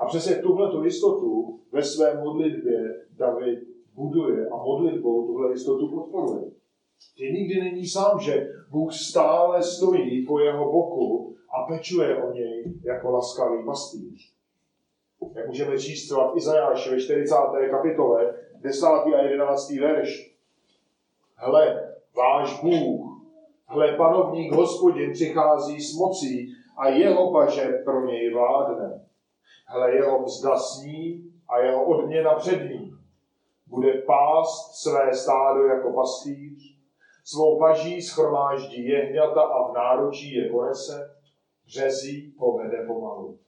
A 0.00 0.06
přesně 0.06 0.36
tuhle 0.36 0.70
tu 0.70 0.84
jistotu 0.84 1.60
ve 1.72 1.82
své 1.82 2.24
modlitbě 2.24 3.06
David 3.18 3.58
buduje 3.94 4.48
a 4.48 4.56
modlitbou 4.56 5.26
tuhle 5.26 5.50
jistotu 5.50 5.88
podporuje. 5.88 6.50
Ty 7.16 7.32
nikdy 7.32 7.60
není 7.60 7.86
sám, 7.86 8.20
že 8.20 8.48
Bůh 8.70 8.92
stále 8.92 9.62
stojí 9.62 10.26
po 10.26 10.38
jeho 10.38 10.72
boku 10.72 11.36
a 11.50 11.62
pečuje 11.62 12.22
o 12.22 12.32
něj 12.32 12.74
jako 12.84 13.10
laskavý 13.10 13.64
pastýř. 13.64 14.32
Jak 15.34 15.46
můžeme 15.46 15.78
číst 15.78 16.06
třeba 16.06 16.32
v 16.32 16.36
Izajáši 16.36 16.90
ve 16.90 17.00
40. 17.00 17.34
kapitole, 17.70 18.34
10. 18.60 18.86
a 18.86 19.22
11. 19.22 19.70
verš. 19.70 20.36
Hle, 21.36 21.94
váš 22.16 22.62
Bůh, 22.62 23.22
hle, 23.66 23.96
panovník 23.96 24.52
hospodin 24.52 25.12
přichází 25.12 25.80
s 25.80 25.98
mocí 25.98 26.52
a 26.76 26.88
jeho 26.88 27.32
paže 27.32 27.82
pro 27.84 28.06
něj 28.06 28.34
vládne. 28.34 29.09
Hle, 29.66 29.94
jeho 29.94 30.22
mzda 30.22 30.58
sní 30.58 31.32
a 31.48 31.58
jeho 31.58 31.84
odměna 31.84 32.34
před 32.34 32.62
ním. 32.62 32.98
Bude 33.66 33.92
pást 33.92 34.74
své 34.82 35.14
stádo 35.14 35.64
jako 35.64 35.92
pastýř, 35.92 36.76
svou 37.24 37.58
paží 37.58 38.02
schromáždí 38.02 38.88
jehňata 38.88 39.42
a 39.42 39.70
v 39.70 39.74
náručí 39.74 40.34
je 40.34 40.50
ponese, 40.50 41.16
řezí 41.66 42.34
povede 42.38 42.86
pomalu. 42.86 43.38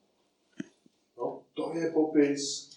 No, 1.18 1.42
to 1.54 1.72
je 1.74 1.90
popis 1.90 2.70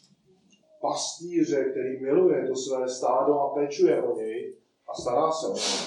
pastýře, 0.82 1.66
který 1.72 2.00
miluje 2.00 2.48
to 2.48 2.56
své 2.56 2.90
stádo 2.90 3.40
a 3.40 3.54
pečuje 3.54 4.04
o 4.04 4.16
něj 4.16 4.56
a 4.88 4.94
stará 4.94 5.32
se 5.32 5.48
o 5.48 5.54
něj. 5.54 5.86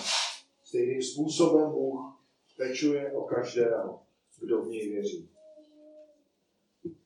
Stejným 0.64 1.03
způsobem 1.03 1.70
Bůh 1.70 2.20
pečuje 2.57 3.12
o 3.12 3.22
každého, 3.22 4.01
kdo 4.40 4.62
v 4.62 4.68
něj 4.68 4.92
věří. 4.92 5.29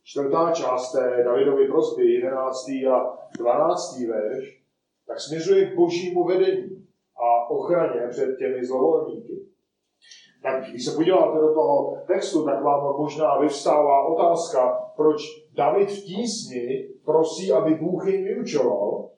Čtvrtá 0.04 0.52
část 0.52 0.92
té 0.92 1.22
Davidovy 1.24 1.66
prosby, 1.68 2.12
11. 2.12 2.68
a 2.68 3.18
12. 3.38 4.00
verš, 4.08 4.62
tak 5.06 5.20
směřuje 5.20 5.66
k 5.66 5.76
božímu 5.76 6.24
vedení 6.24 6.86
a 7.16 7.50
ochraně 7.50 8.08
před 8.10 8.36
těmi 8.38 8.66
zlovolníky. 8.66 9.46
Tak 10.42 10.64
když 10.64 10.84
se 10.84 10.96
podíváte 10.96 11.38
do 11.40 11.54
toho 11.54 11.96
textu, 12.06 12.44
tak 12.44 12.62
vám 12.62 12.96
možná 12.96 13.38
vyvstává 13.38 14.06
otázka, 14.06 14.90
proč 14.96 15.22
David 15.52 15.90
v 15.90 16.04
tísni 16.04 16.88
prosí, 17.04 17.52
aby 17.52 17.74
Bůh 17.74 18.06
jim 18.06 18.24
vyučoval, 18.24 19.10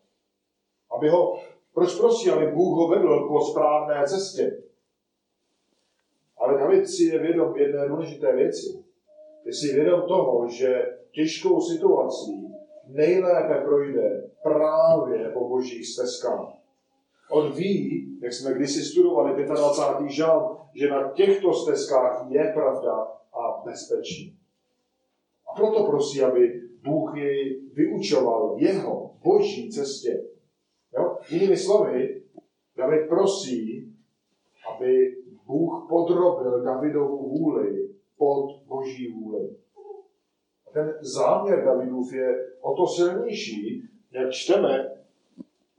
aby 0.96 1.08
ho, 1.08 1.38
proč 1.74 1.98
prosí, 1.98 2.30
aby 2.30 2.46
Bůh 2.46 2.78
ho 2.78 2.88
vedl 2.88 3.28
po 3.28 3.40
správné 3.40 4.06
cestě. 4.06 4.62
Ale 6.36 6.58
David 6.58 6.88
si 6.88 7.02
je 7.02 7.18
vědom 7.18 7.56
jedné 7.56 7.88
důležité 7.88 8.36
věci. 8.36 8.83
Je 9.44 9.54
si 9.54 9.74
vědom 9.74 10.02
toho, 10.08 10.48
že 10.48 10.96
těžkou 11.10 11.60
situací 11.60 12.48
nejlépe 12.86 13.54
projde 13.64 14.30
právě 14.42 15.28
po 15.28 15.48
božích 15.48 15.86
stezkách. 15.86 16.48
On 17.30 17.52
ví, 17.52 18.08
jak 18.22 18.32
jsme 18.32 18.54
kdysi 18.54 18.82
studovali 18.82 19.44
25. 19.44 20.10
žal, 20.10 20.60
že 20.74 20.90
na 20.90 21.12
těchto 21.12 21.52
stezkách 21.52 22.26
je 22.28 22.52
pravda 22.54 22.92
a 23.32 23.62
bezpečí. 23.64 24.36
A 25.50 25.56
proto 25.56 25.84
prosí, 25.84 26.22
aby 26.22 26.60
Bůh 26.84 27.16
jej 27.16 27.60
vyučoval 27.72 28.54
jeho 28.58 29.10
boží 29.24 29.70
cestě. 29.70 30.24
Jo? 30.98 31.16
Jinými 31.30 31.56
slovy, 31.56 32.22
David 32.76 33.08
prosí, 33.08 33.92
aby 34.74 35.16
Bůh 35.46 35.86
podrobil 35.88 36.62
Davidovu 36.64 37.28
vůli 37.28 37.83
pod 38.18 38.62
boží 38.66 39.12
vůli. 39.12 39.56
Ten 40.72 40.94
záměr 41.00 41.64
Davidův 41.64 42.12
je 42.12 42.46
o 42.60 42.74
to 42.74 42.86
silnější, 42.86 43.82
jak 44.12 44.32
čteme 44.32 44.90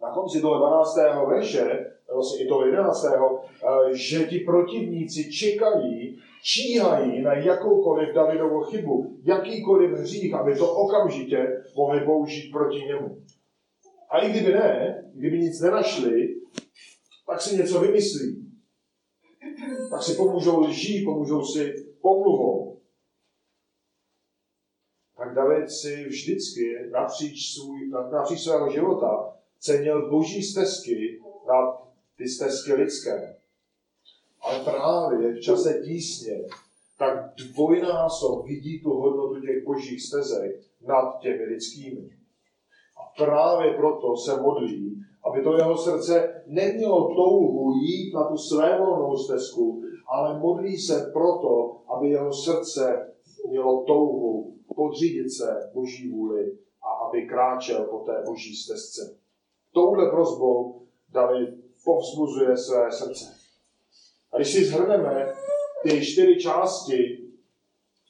na 0.02 0.12
konci 0.14 0.42
toho 0.42 0.58
12. 0.58 0.98
verše, 1.30 1.92
vlastně 2.14 2.46
i 2.46 2.48
toho 2.48 2.66
11. 2.66 3.06
Eh, 3.06 3.96
že 3.96 4.24
ti 4.24 4.40
protivníci 4.40 5.32
čekají, 5.32 6.20
číhají 6.44 7.22
na 7.22 7.34
jakoukoliv 7.34 8.16
Davidovu 8.16 8.62
chybu, 8.62 9.18
jakýkoliv 9.24 9.92
hřích, 9.92 10.34
aby 10.34 10.56
to 10.56 10.74
okamžitě 10.74 11.64
mohli 11.76 12.02
použít 12.02 12.52
proti 12.52 12.78
němu. 12.78 13.18
A 14.10 14.20
i 14.20 14.30
kdyby 14.30 14.54
ne, 14.54 15.04
kdyby 15.14 15.40
nic 15.40 15.62
nenašli, 15.62 16.36
tak 17.28 17.42
si 17.42 17.58
něco 17.58 17.80
vymyslí. 17.80 18.52
tak 19.92 20.04
si 20.04 20.16
pomůžou 20.16 20.60
lží, 20.60 21.06
pomůžou 21.06 21.42
si 21.46 21.85
pomluvou. 22.06 22.78
Tak 25.18 25.36
David 25.36 25.72
si 25.72 26.06
vždycky 26.08 26.90
napříč, 26.92 27.54
svůj, 27.54 27.90
napříč 28.12 28.40
svého 28.40 28.72
života 28.72 29.34
cenil 29.60 30.10
boží 30.10 30.44
stezky 30.44 31.22
nad 31.48 31.88
ty 32.18 32.28
stezky 32.30 32.74
lidské. 32.74 33.36
Ale 34.42 34.64
právě 34.64 35.34
v 35.34 35.42
čase 35.42 35.82
tísně 35.86 36.42
tak 36.98 37.34
dvojnásob 37.54 38.46
vidí 38.46 38.82
tu 38.82 38.90
hodnotu 38.90 39.42
těch 39.42 39.64
božích 39.66 40.02
stezek 40.02 40.62
nad 40.88 41.20
těmi 41.20 41.44
lidskými. 41.44 42.10
A 42.98 43.24
právě 43.26 43.74
proto 43.74 44.18
se 44.18 44.42
modlí, 44.42 45.06
aby 45.26 45.44
to 45.44 45.58
jeho 45.58 45.78
srdce 45.78 46.44
nemělo 46.48 47.16
touhu 47.16 47.72
jít 47.72 48.14
na 48.14 48.24
tu 48.24 48.38
své 48.38 48.80
volnou 48.80 49.18
stezku, 49.18 49.86
ale 50.08 50.40
modlí 50.40 50.78
se 50.78 51.10
proto, 51.14 51.82
aby 51.88 52.10
jeho 52.10 52.34
srdce 52.34 53.14
mělo 53.50 53.84
touhu 53.84 54.54
podřídit 54.76 55.30
se 55.30 55.72
Boží 55.74 56.12
vůli 56.12 56.58
a 56.84 57.08
aby 57.08 57.28
kráčel 57.28 57.84
po 57.84 57.98
té 57.98 58.24
Boží 58.26 58.56
stezce. 58.56 59.18
Touhle 59.74 60.10
prozbou 60.10 60.82
David 61.10 61.50
povzbuzuje 61.86 62.58
své 62.58 62.92
srdce. 62.92 63.26
A 64.32 64.38
když 64.38 64.54
si 64.54 64.66
zhrneme 64.66 65.34
ty 65.84 66.06
čtyři 66.06 66.40
části, 66.40 67.26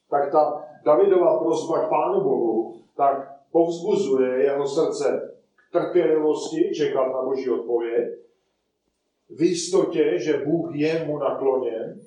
tak 0.10 0.32
ta 0.32 0.66
Davidova 0.86 1.40
prozba 1.40 1.86
k 1.86 1.90
Pánu 1.90 2.22
Bohu, 2.22 2.82
tak 2.98 3.42
povzbuzuje 3.52 4.44
jeho 4.44 4.68
srdce 4.68 5.36
k 5.56 5.72
trpělivosti, 5.72 6.72
čekat 6.76 7.08
na 7.08 7.22
Boží 7.22 7.50
odpověď, 7.50 8.25
v 9.30 9.42
jistotě, 9.42 10.20
že 10.20 10.46
Bůh 10.46 10.76
je 10.76 11.06
mu 11.06 11.18
nakloněn, 11.18 12.02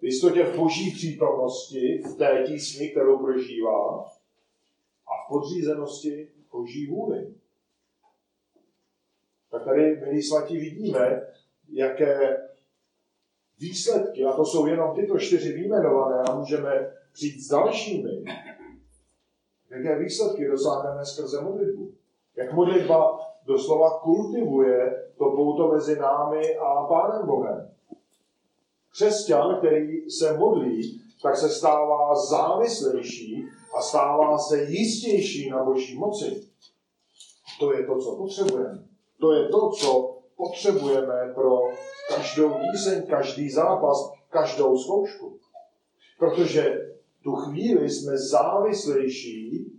v 0.00 0.04
jistotě 0.04 0.44
v 0.44 0.56
boží 0.56 0.92
přítomnosti, 0.92 2.02
v 2.02 2.18
té 2.18 2.44
tísni, 2.46 2.88
kterou 2.88 3.18
prožívá, 3.18 4.04
a 5.06 5.24
v 5.24 5.28
podřízenosti 5.28 6.28
boží 6.52 6.86
vůli. 6.86 7.34
Tak 9.50 9.64
tady, 9.64 9.96
milí 9.96 10.22
svatí, 10.22 10.58
vidíme, 10.58 11.26
jaké 11.68 12.36
výsledky, 13.58 14.24
a 14.24 14.32
to 14.32 14.44
jsou 14.44 14.66
jenom 14.66 14.94
tyto 14.94 15.18
čtyři 15.18 15.52
výjmenované, 15.52 16.22
a 16.28 16.38
můžeme 16.38 16.92
přijít 17.12 17.40
s 17.40 17.48
dalšími, 17.48 18.24
jaké 19.70 19.98
výsledky 19.98 20.48
dosáhneme 20.48 21.04
skrze 21.04 21.40
modlitbu. 21.40 21.94
Jak 22.36 22.52
modlitba 22.52 23.29
doslova 23.50 23.98
kultivuje 23.98 25.10
to 25.18 25.24
pouto 25.30 25.68
mezi 25.68 25.98
námi 25.98 26.56
a 26.56 26.86
Pánem 26.86 27.26
Bohem. 27.26 27.70
Křesťan, 28.92 29.58
který 29.58 30.10
se 30.10 30.38
modlí, 30.38 31.02
tak 31.22 31.36
se 31.36 31.48
stává 31.48 32.14
závislejší 32.14 33.44
a 33.78 33.80
stává 33.80 34.38
se 34.38 34.62
jistější 34.62 35.50
na 35.50 35.64
boží 35.64 35.98
moci. 35.98 36.42
To 37.60 37.72
je 37.72 37.86
to, 37.86 37.98
co 37.98 38.16
potřebujeme. 38.16 38.84
To 39.20 39.32
je 39.32 39.48
to, 39.48 39.70
co 39.70 40.18
potřebujeme 40.36 41.32
pro 41.34 41.58
každou 42.08 42.50
píseň, 42.50 43.06
každý 43.06 43.50
zápas, 43.50 44.12
každou 44.30 44.78
zkoušku. 44.78 45.38
Protože 46.18 46.90
tu 47.22 47.32
chvíli 47.32 47.90
jsme 47.90 48.18
závislejší, 48.18 49.72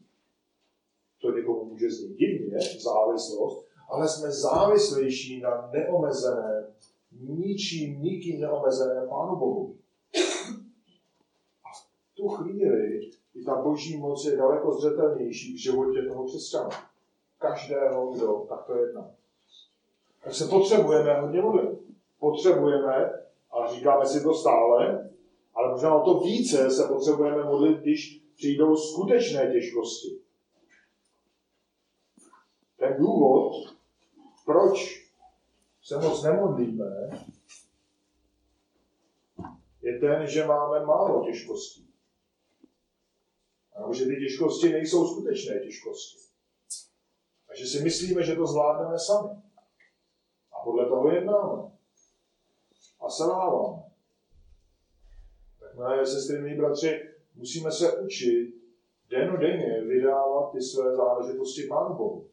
může 1.81 1.95
znít 1.95 2.17
divně, 2.17 2.57
závislost, 2.79 3.65
ale 3.89 4.07
jsme 4.07 4.31
závislejší 4.31 5.41
na 5.41 5.69
neomezené 5.73 6.67
ničím, 7.19 8.01
nikým 8.01 8.41
neomezené 8.41 9.07
Pánu 9.07 9.35
Bohu. 9.35 9.75
A 11.65 11.69
v 11.73 12.15
tu 12.15 12.27
chvíli 12.27 13.09
i 13.35 13.43
ta 13.43 13.61
boží 13.61 13.97
moc 13.97 14.25
je 14.25 14.37
daleko 14.37 14.73
zřetelnější 14.73 15.53
v 15.53 15.61
životě 15.61 16.01
toho 16.01 16.25
křesťana. 16.25 16.69
Každého, 17.37 18.11
kdo 18.11 18.45
takto 18.49 18.75
jedná. 18.75 19.11
Tak 20.23 20.33
se 20.33 20.47
potřebujeme 20.47 21.21
hodně 21.21 21.41
modlit. 21.41 21.79
Potřebujeme, 22.19 23.11
a 23.51 23.73
říkáme 23.73 24.05
si 24.05 24.23
to 24.23 24.33
stále, 24.33 25.09
ale 25.53 25.71
možná 25.71 25.95
o 25.95 26.05
to 26.05 26.19
více 26.19 26.71
se 26.71 26.87
potřebujeme 26.87 27.43
modlit, 27.43 27.77
když 27.77 28.21
přijdou 28.35 28.75
skutečné 28.75 29.51
těžkosti. 29.51 30.20
Ten 32.81 32.97
důvod, 32.97 33.53
proč 34.45 35.07
se 35.83 35.97
moc 35.97 36.23
nemodlíme, 36.23 37.09
je 39.81 39.99
ten, 39.99 40.27
že 40.27 40.45
máme 40.45 40.85
málo 40.85 41.25
těžkostí. 41.25 41.87
A 43.75 43.93
že 43.93 44.05
ty 44.05 44.15
těžkosti 44.15 44.69
nejsou 44.69 45.07
skutečné 45.07 45.59
těžkosti. 45.59 46.17
A 47.49 47.55
že 47.55 47.65
si 47.65 47.83
myslíme, 47.83 48.23
že 48.23 48.35
to 48.35 48.47
zvládneme 48.47 48.99
sami. 48.99 49.29
A 50.51 50.63
podle 50.63 50.85
toho 50.85 51.11
jednáme. 51.11 51.71
A 52.99 53.09
selháváme. 53.09 53.83
Tak 55.59 55.75
milé 55.75 56.05
sestry, 56.05 56.41
milí 56.41 56.57
bratři, 56.57 57.09
musíme 57.35 57.71
se 57.71 58.01
učit 58.01 58.55
denodenně 59.09 59.81
vydávat 59.81 60.51
ty 60.51 60.61
své 60.61 60.95
záležitosti 60.95 61.67
Pánu 61.67 61.95
Bohu. 61.95 62.30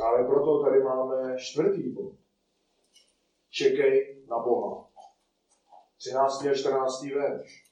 Právě 0.00 0.26
proto 0.26 0.62
tady 0.64 0.82
máme 0.82 1.36
čtvrtý 1.38 1.90
bod. 1.90 2.12
Čekej 3.50 4.24
na 4.30 4.38
Boha. 4.38 4.86
13. 5.98 6.46
a 6.46 6.54
14. 6.54 7.02
verš. 7.02 7.64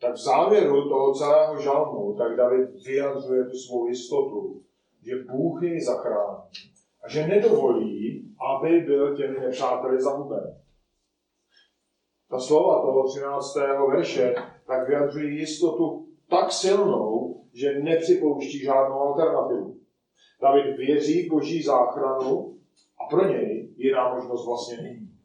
Tak 0.00 0.14
v 0.14 0.24
závěru 0.24 0.88
toho 0.88 1.14
celého 1.14 1.60
žalmu, 1.60 2.14
tak 2.14 2.36
David 2.36 2.70
vyjadřuje 2.86 3.44
tu 3.44 3.56
svou 3.56 3.86
jistotu, 3.86 4.62
že 5.02 5.24
Bůh 5.24 5.62
jej 5.62 5.80
zachrání 5.80 6.48
a 7.04 7.08
že 7.08 7.26
nedovolí, 7.26 8.34
aby 8.56 8.80
byl 8.80 9.16
těmi 9.16 9.40
nepřáteli 9.40 10.02
zahuben. 10.02 10.60
Ta 12.30 12.38
slova 12.38 12.82
toho 12.82 13.08
13. 13.08 13.56
verše 13.90 14.34
tak 14.66 14.88
vyjadřují 14.88 15.38
jistotu 15.38 16.08
tak 16.30 16.52
silnou, 16.52 17.42
že 17.52 17.80
nepřipouští 17.80 18.58
žádnou 18.58 19.00
alternativu. 19.00 19.81
David 20.42 20.76
věří 20.76 21.26
v 21.26 21.30
boží 21.30 21.62
záchranu 21.62 22.58
a 23.00 23.08
pro 23.10 23.28
něj 23.28 23.74
jiná 23.76 24.14
možnost 24.14 24.46
vlastně 24.46 24.76
není. 24.76 25.18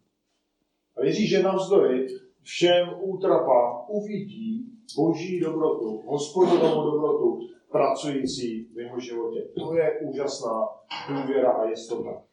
A 0.98 1.02
věří, 1.02 1.28
že 1.28 1.44
navzdory 1.44 2.08
všem 2.42 2.90
útrapám 3.02 3.86
uvidí 3.88 4.66
boží 4.98 5.40
dobrotu, 5.40 6.02
hospodinovou 6.06 6.92
dobrotu 6.92 7.40
pracující 7.72 8.64
v 8.74 8.80
jeho 8.80 9.00
životě. 9.00 9.48
To 9.60 9.76
je 9.76 10.00
úžasná 10.00 10.68
důvěra 11.10 11.52
a 11.52 11.70
jistota. 11.70 12.24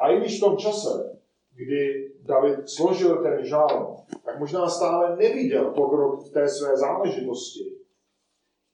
A 0.00 0.08
i 0.08 0.20
když 0.20 0.38
v 0.38 0.40
tom 0.40 0.56
čase, 0.56 1.20
kdy 1.54 2.12
David 2.22 2.68
složil 2.68 3.22
ten 3.22 3.46
žál, 3.46 4.04
tak 4.24 4.38
možná 4.38 4.68
stále 4.68 5.16
neviděl 5.16 5.70
pokrok 5.70 6.26
v 6.26 6.32
té 6.32 6.48
své 6.48 6.76
záležitosti, 6.76 7.64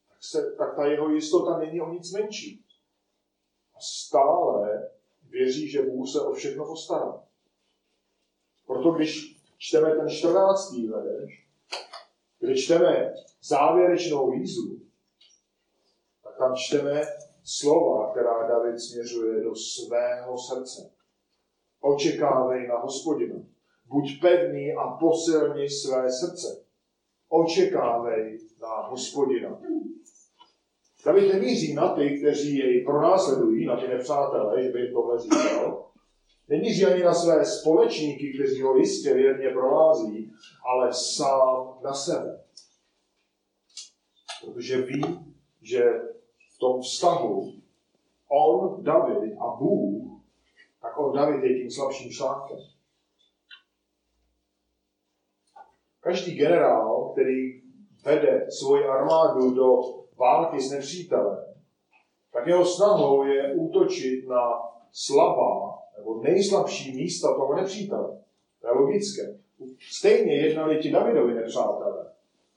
tak, 0.08 0.18
se, 0.20 0.54
tak 0.58 0.76
ta 0.76 0.86
jeho 0.86 1.08
jistota 1.08 1.58
není 1.58 1.80
o 1.80 1.92
nic 1.92 2.12
menší 2.12 2.63
a 3.74 3.80
stále 3.80 4.90
věří, 5.30 5.70
že 5.70 5.82
Bůh 5.82 6.08
se 6.08 6.20
o 6.20 6.32
všechno 6.32 6.66
postará. 6.66 7.22
Proto 8.66 8.90
když 8.90 9.40
čteme 9.58 9.96
ten 9.96 10.08
14. 10.08 10.72
verš, 10.88 11.46
kde 12.38 12.54
čteme 12.54 13.14
závěrečnou 13.42 14.30
výzvu, 14.30 14.78
tak 16.22 16.38
tam 16.38 16.54
čteme 16.56 17.02
slova, 17.44 18.10
která 18.10 18.48
David 18.48 18.80
směřuje 18.80 19.44
do 19.44 19.54
svého 19.54 20.38
srdce. 20.38 20.90
Očekávej 21.80 22.68
na 22.68 22.78
hospodina. 22.78 23.34
Buď 23.86 24.20
pevný 24.20 24.72
a 24.72 24.96
posilni 24.96 25.70
své 25.70 26.12
srdce. 26.12 26.64
Očekávej 27.28 28.38
na 28.60 28.88
hospodina. 28.88 29.60
David 31.04 31.32
nemíří 31.32 31.74
na 31.74 31.94
ty, 31.94 32.18
kteří 32.18 32.58
jej 32.58 32.84
pronásledují, 32.84 33.66
na 33.66 33.76
ty 33.76 33.88
nepřátelé, 33.88 34.62
že 34.62 34.68
by 34.68 34.80
jim 34.80 34.92
tohle 34.92 35.18
říkal. 35.18 35.90
Nemíří 36.48 36.84
ani 36.84 37.02
na 37.02 37.14
své 37.14 37.44
společníky, 37.44 38.32
kteří 38.34 38.62
ho 38.62 38.76
jistě 38.76 39.14
věrně 39.14 39.50
provází, 39.50 40.32
ale 40.66 40.92
sám 40.92 41.78
na 41.84 41.94
sebe. 41.94 42.44
Protože 44.44 44.82
ví, 44.82 45.34
že 45.62 45.84
v 46.54 46.58
tom 46.58 46.82
vztahu 46.82 47.52
on, 48.28 48.84
David 48.84 49.32
a 49.40 49.56
Bůh, 49.56 50.20
tak 50.82 50.98
on, 50.98 51.12
David, 51.12 51.44
je 51.44 51.58
tím 51.58 51.70
slabším 51.70 52.10
článkem. 52.10 52.58
Každý 56.00 56.34
generál, 56.34 57.12
který 57.12 57.62
vede 58.04 58.46
svoji 58.50 58.84
armádu 58.84 59.54
do 59.54 60.03
války 60.18 60.60
s 60.60 60.70
nepřítelem, 60.70 61.44
tak 62.32 62.46
jeho 62.46 62.64
snahou 62.64 63.24
je 63.24 63.54
útočit 63.54 64.28
na 64.28 64.62
slabá 64.92 65.78
nebo 65.98 66.22
nejslabší 66.22 66.96
místa 66.96 67.34
toho 67.34 67.54
nepřítele. 67.54 68.18
To 68.60 68.66
je 68.66 68.72
logické. 68.72 69.38
Stejně 69.90 70.36
jednali 70.36 70.78
ti 70.78 70.92
Davidovi 70.92 71.34
nepřátelé. 71.34 72.06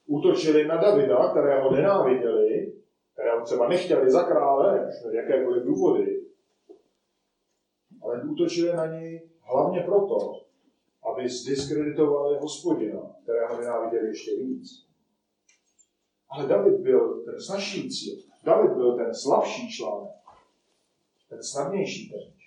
Útočili 0.07 0.67
na 0.67 0.77
Davida, 0.77 1.29
kterého 1.31 1.71
nenáviděli, 1.71 2.73
kterého 3.13 3.41
třeba 3.41 3.67
nechtěli 3.67 4.11
za 4.11 4.23
krále, 4.23 4.91
jakékoliv 5.11 5.63
důvody, 5.63 6.21
ale 8.01 8.23
útočili 8.23 8.73
na 8.73 8.85
něj 8.85 9.29
hlavně 9.41 9.81
proto, 9.81 10.41
aby 11.03 11.29
zdiskreditovali 11.29 12.37
hospodina, 12.37 12.99
kterého 13.23 13.61
nenáviděli 13.61 14.07
ještě 14.07 14.35
víc. 14.35 14.86
Ale 16.29 16.47
David 16.47 16.79
byl 16.79 17.23
ten 17.25 17.41
snažší 17.41 17.89
cíl. 17.89 18.17
David 18.43 18.71
byl 18.71 18.97
ten 18.97 19.15
slabší 19.15 19.71
článek. 19.71 20.11
Ten 21.29 21.43
snadnější 21.43 22.09
ten. 22.09 22.37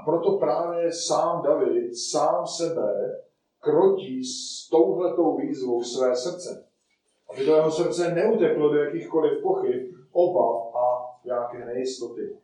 A 0.00 0.04
proto 0.04 0.38
právě 0.38 0.92
sám 0.92 1.42
David, 1.42 1.98
sám 1.98 2.46
sebe 2.46 3.22
krotí 3.60 4.24
s 4.24 4.68
touhletou 4.68 5.36
výzvou 5.36 5.82
své 5.82 6.16
srdce. 6.16 6.66
Aby 7.30 7.46
do 7.46 7.54
jeho 7.54 7.70
srdce 7.70 8.14
neuteklo 8.14 8.68
do 8.68 8.78
jakýchkoliv 8.78 9.42
pochyb, 9.42 9.94
obav 10.12 10.74
a 10.74 11.18
nějaké 11.24 11.64
nejistoty. 11.64 12.36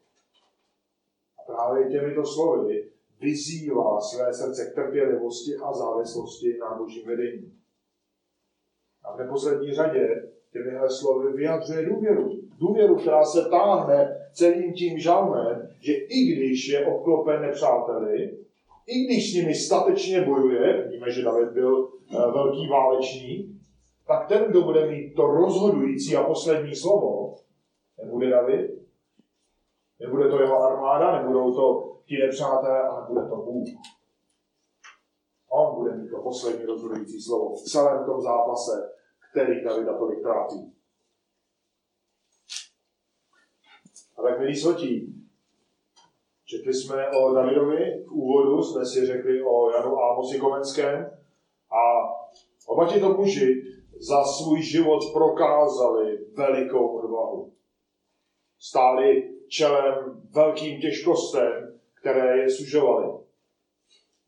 A 1.38 1.42
právě 1.52 1.90
těmito 1.90 2.26
slovy 2.26 2.90
vyzývá 3.20 4.00
své 4.00 4.34
srdce 4.34 4.70
k 4.70 4.74
trpělivosti 4.74 5.56
a 5.56 5.72
závislosti 5.72 6.58
na 6.58 6.74
božím 6.78 7.06
vedení. 7.06 7.61
V 9.14 9.18
neposlední 9.18 9.74
řadě 9.74 10.28
těmihle 10.52 10.90
slovy 10.90 11.32
vyjadřuje 11.32 11.86
důvěru. 11.86 12.30
Důvěru, 12.58 12.96
která 12.96 13.24
se 13.24 13.50
táhne 13.50 14.16
celým 14.32 14.72
tím 14.72 14.98
žalmem, 14.98 15.68
že 15.80 15.92
i 15.92 16.24
když 16.24 16.68
je 16.68 16.86
obklopen 16.86 17.42
nepřáteli, 17.42 18.38
i 18.86 19.04
když 19.04 19.32
s 19.32 19.34
nimi 19.34 19.54
statečně 19.54 20.20
bojuje, 20.20 20.88
víme, 20.88 21.10
že 21.10 21.22
David 21.22 21.48
byl 21.48 21.88
eh, 21.88 22.16
velký 22.16 22.68
válečník, 22.68 23.46
tak 24.06 24.28
ten, 24.28 24.44
kdo 24.44 24.62
bude 24.62 24.90
mít 24.90 25.14
to 25.14 25.26
rozhodující 25.26 26.16
a 26.16 26.22
poslední 26.22 26.74
slovo, 26.74 27.34
nebude 28.04 28.30
David, 28.30 28.70
nebude 30.00 30.28
to 30.28 30.40
jeho 30.40 30.62
armáda, 30.62 31.22
nebudou 31.22 31.54
to 31.54 31.96
ti 32.06 32.18
nepřátelé, 32.18 32.82
ale 32.82 33.06
bude 33.08 33.28
to 33.28 33.36
Bůh. 33.36 33.68
On 35.50 35.74
bude 35.74 35.96
mít 35.96 36.10
to 36.10 36.22
poslední 36.22 36.64
rozhodující 36.64 37.22
slovo 37.22 37.54
v 37.54 37.62
celém 37.62 38.04
tom 38.04 38.20
zápase, 38.20 38.92
který 39.32 39.64
Davida 39.64 39.98
tolik 39.98 40.22
trápí. 40.22 40.72
A 44.18 44.22
tak, 44.22 44.38
milí 44.38 44.56
svatí, 44.56 45.14
četli 46.44 46.74
jsme 46.74 47.10
o 47.10 47.34
Davidovi, 47.34 48.04
v 48.06 48.12
úvodu 48.12 48.62
jsme 48.62 48.86
si 48.86 49.06
řekli 49.06 49.42
o 49.42 49.70
Janu 49.70 49.98
Ámosi 49.98 50.38
Komenském 50.38 51.10
a 51.70 51.82
oba 52.66 52.86
to 53.00 53.14
muži 53.14 53.62
za 54.00 54.24
svůj 54.24 54.62
život 54.62 55.00
prokázali 55.12 56.18
velikou 56.36 56.86
odvahu. 56.86 57.52
Stáli 58.58 59.34
čelem 59.48 60.22
velkým 60.30 60.80
těžkostem, 60.80 61.78
které 62.00 62.38
je 62.38 62.50
sužovaly. 62.50 63.18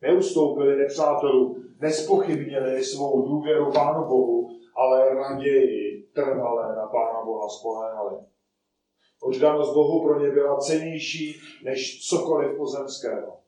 Neustoupili 0.01 0.77
nepřátelů, 0.77 1.65
nespochybnili 1.81 2.85
svou 2.85 3.29
důvěru 3.29 3.73
Pánu 3.73 4.09
Bohu, 4.09 4.64
ale 4.75 5.15
raději 5.15 6.09
trvalé 6.15 6.77
na 6.77 6.87
Pána 6.87 7.25
Boha 7.25 7.49
spoléhali. 7.49 8.17
Oddanost 9.23 9.75
Bohu 9.75 10.03
pro 10.03 10.21
ně 10.21 10.31
byla 10.31 10.57
cenější 10.57 11.41
než 11.65 12.09
cokoliv 12.09 12.57
pozemského. 12.57 13.39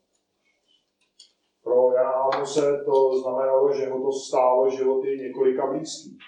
Pro 1.65 1.93
Jana 1.93 2.47
se 2.47 2.83
to 2.85 3.21
znamenalo, 3.21 3.73
že 3.73 3.91
ho 3.91 4.03
to 4.03 4.13
stálo 4.13 4.71
životy 4.71 5.19
několika 5.21 5.67
blízkých. 5.67 6.19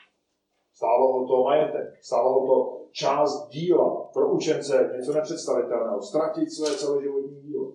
Stálo 0.74 1.12
ho 1.12 1.26
to 1.26 1.44
majetek, 1.44 1.98
stálo 2.00 2.40
ho 2.40 2.46
to 2.46 2.84
část 2.92 3.48
díla. 3.48 4.10
Pro 4.12 4.32
učence 4.32 4.92
něco 4.96 5.12
nepředstavitelného. 5.12 6.02
Ztratit 6.02 6.52
své 6.52 6.76
celoživotní 6.76 7.40
dílo. 7.40 7.72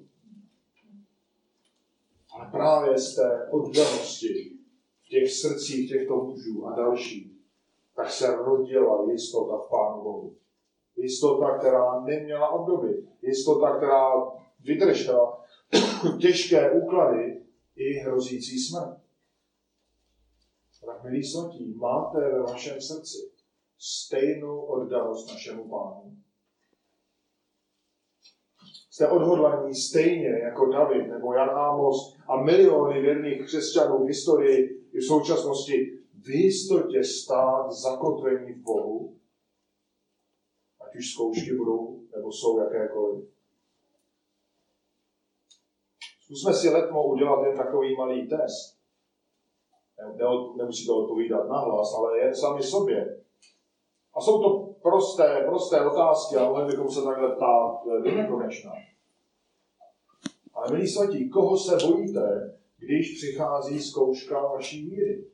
Ale 2.36 2.51
právě 2.51 2.97
z 2.97 3.15
té 3.15 3.49
oddanosti 3.51 4.62
těch 5.14 5.32
srdcích 5.32 5.89
těchto 5.89 6.16
mužů 6.16 6.66
a 6.66 6.76
dalších, 6.76 7.32
tak 7.95 8.11
se 8.11 8.36
rodila 8.36 9.11
jistota 9.11 9.57
v 9.57 9.70
Pánu 9.70 10.03
Bohu. 10.03 10.36
Jistota, 10.95 11.57
která 11.57 12.01
neměla 12.01 12.49
obdoby. 12.49 13.07
Jistota, 13.22 13.78
která 13.78 14.11
vydržela 14.59 15.43
těžké 16.22 16.72
úklady 16.72 17.43
i 17.76 17.93
hrozící 17.93 18.59
smrt. 18.59 18.97
Tak, 20.86 21.03
milí 21.03 21.24
svatí, 21.24 21.74
máte 21.74 22.20
ve 22.20 22.41
vašem 22.41 22.82
srdci 22.82 23.18
stejnou 23.80 24.61
oddanost 24.61 25.32
našemu 25.32 25.70
pánu. 25.70 26.18
Jste 28.89 29.07
odhodlaní 29.07 29.76
stejně 29.76 30.30
jako 30.30 30.66
David 30.66 31.07
nebo 31.07 31.34
Jan 31.34 31.49
Amos 31.49 32.18
a 32.28 32.43
miliony 32.43 33.01
věrných 33.01 33.45
křesťanů 33.45 34.03
v 34.03 34.07
historii 34.07 34.83
i 34.94 34.98
v 35.00 35.08
současnosti 35.08 36.00
v 36.14 36.30
jistotě 36.30 37.04
stát 37.04 37.72
zakotvení 37.72 38.54
v 38.54 38.62
Bohu, 38.62 39.18
ať 40.86 40.96
už 40.96 41.12
zkoušky 41.12 41.54
budou 41.54 42.00
nebo 42.16 42.32
jsou 42.32 42.60
jakékoliv. 42.60 43.30
Zkusme 46.22 46.54
si 46.54 46.70
letmo 46.70 47.08
udělat 47.08 47.46
jen 47.46 47.58
takový 47.58 47.96
malý 47.98 48.30
test. 48.30 48.78
Ne, 49.98 50.26
nemusí 50.58 50.86
to 50.86 50.98
odpovídat 50.98 51.50
nahlas, 51.50 51.94
ale 51.98 52.20
jen 52.20 52.36
sami 52.36 52.64
sobě. 52.64 53.24
A 54.14 54.22
jsou 54.22 54.41
to 54.41 54.74
prosté, 54.82 55.44
prosté 55.46 55.86
otázky 55.86 56.36
a 56.36 56.50
mohli 56.50 56.66
bychom 56.66 56.89
se 56.89 57.04
takhle 57.04 57.36
ptát 57.36 57.86
do 57.86 58.12
nekonečna. 58.12 58.72
Ale 60.54 60.72
milí 60.72 60.88
svatí, 60.88 61.30
koho 61.30 61.58
se 61.58 61.88
bojíte, 61.88 62.58
když 62.86 63.18
přichází 63.18 63.82
zkouška 63.82 64.42
vaší 64.42 64.90
víry? 64.90 65.26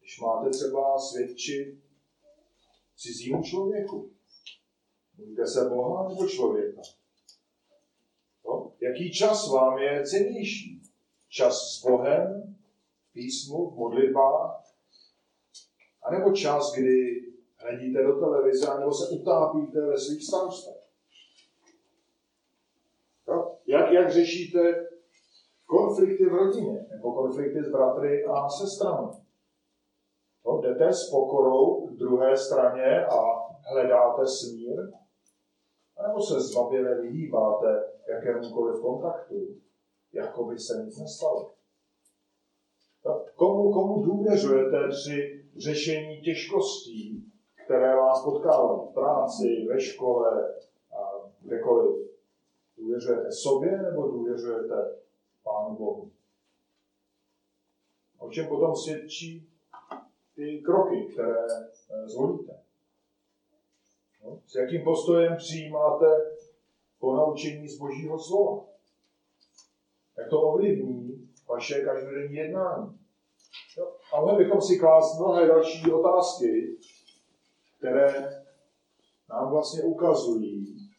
Když 0.00 0.20
máte 0.20 0.50
třeba 0.50 0.98
svědčit 0.98 1.78
cizímu 2.96 3.42
člověku. 3.42 4.10
Bojíte 5.14 5.46
se 5.46 5.68
Boha 5.68 6.08
nebo 6.08 6.28
člověka? 6.28 6.80
No? 8.46 8.72
Jaký 8.80 9.12
čas 9.12 9.50
vám 9.52 9.78
je 9.78 10.04
cenější? 10.06 10.82
Čas 11.28 11.54
s 11.54 11.82
Bohem, 11.82 12.56
písmu, 13.12 13.70
modlitbách? 13.70 14.64
A 16.02 16.10
nebo 16.10 16.32
čas, 16.32 16.72
kdy 16.72 17.22
hledíte 17.56 18.02
do 18.02 18.20
televize, 18.20 18.78
nebo 18.78 18.92
se 18.92 19.08
utápíte 19.08 19.80
ve 19.80 19.98
svých 19.98 20.24
starostech? 20.24 20.82
No? 23.28 23.58
Jak, 23.66 23.92
jak 23.92 24.12
řešíte 24.12 24.86
konflikty 25.66 26.26
v 26.26 26.34
rodině, 26.34 26.86
nebo 26.90 27.12
konflikty 27.12 27.64
s 27.64 27.70
bratry 27.70 28.24
a 28.24 28.48
sestrami? 28.48 29.12
No, 30.46 30.60
jdete 30.60 30.92
s 30.92 31.10
pokorou 31.10 31.86
k 31.86 31.90
druhé 31.90 32.36
straně 32.36 33.06
a 33.06 33.18
hledáte 33.70 34.22
smír? 34.26 34.76
Nebo 36.02 36.20
se 36.22 36.40
zbaběle 36.40 37.00
vyhýbáte 37.00 37.82
jakémukoliv 38.08 38.80
kontaktu, 38.80 39.34
jako 40.12 40.44
by 40.44 40.58
se 40.58 40.82
nic 40.84 40.98
nestalo? 40.98 41.50
Komu, 43.34 43.72
komu 43.72 44.02
důvěřujete 44.02 44.88
při 44.88 45.44
řešení 45.56 46.20
těžkostí, 46.20 47.24
které 47.64 47.96
vás 47.96 48.24
potkávají 48.24 48.80
v 48.90 48.94
práci, 48.94 49.66
ve 49.68 49.80
škole 49.80 50.54
a 50.92 51.30
kdekoliv? 51.40 52.08
Důvěřujete 52.76 53.32
sobě 53.32 53.82
nebo 53.82 54.08
důvěřujete 54.08 55.05
Pánu 55.46 55.76
Bohu? 55.76 56.10
O 58.18 58.30
čem 58.30 58.48
potom 58.48 58.76
svědčí 58.76 59.50
ty 60.34 60.62
kroky, 60.64 61.08
které 61.12 61.46
eh, 61.90 62.08
zvolíte? 62.08 62.62
No, 64.24 64.40
s 64.46 64.54
jakým 64.54 64.84
postojem 64.84 65.36
přijímáte 65.36 66.06
ponaučení 66.98 67.68
z 67.68 67.78
Božího 67.78 68.18
slova? 68.18 68.64
Jak 70.18 70.30
to 70.30 70.42
ovlivní 70.42 71.28
vaše 71.48 71.84
každodenní 71.84 72.36
jednání? 72.36 72.98
No, 73.78 73.92
a 74.12 74.20
mohli 74.20 74.44
bychom 74.44 74.62
si 74.62 74.78
klást 74.78 75.18
mnohé 75.18 75.46
další 75.46 75.92
otázky, 75.92 76.76
které 77.78 78.44
nám 79.28 79.50
vlastně 79.50 79.82
ukazují, 79.82 80.90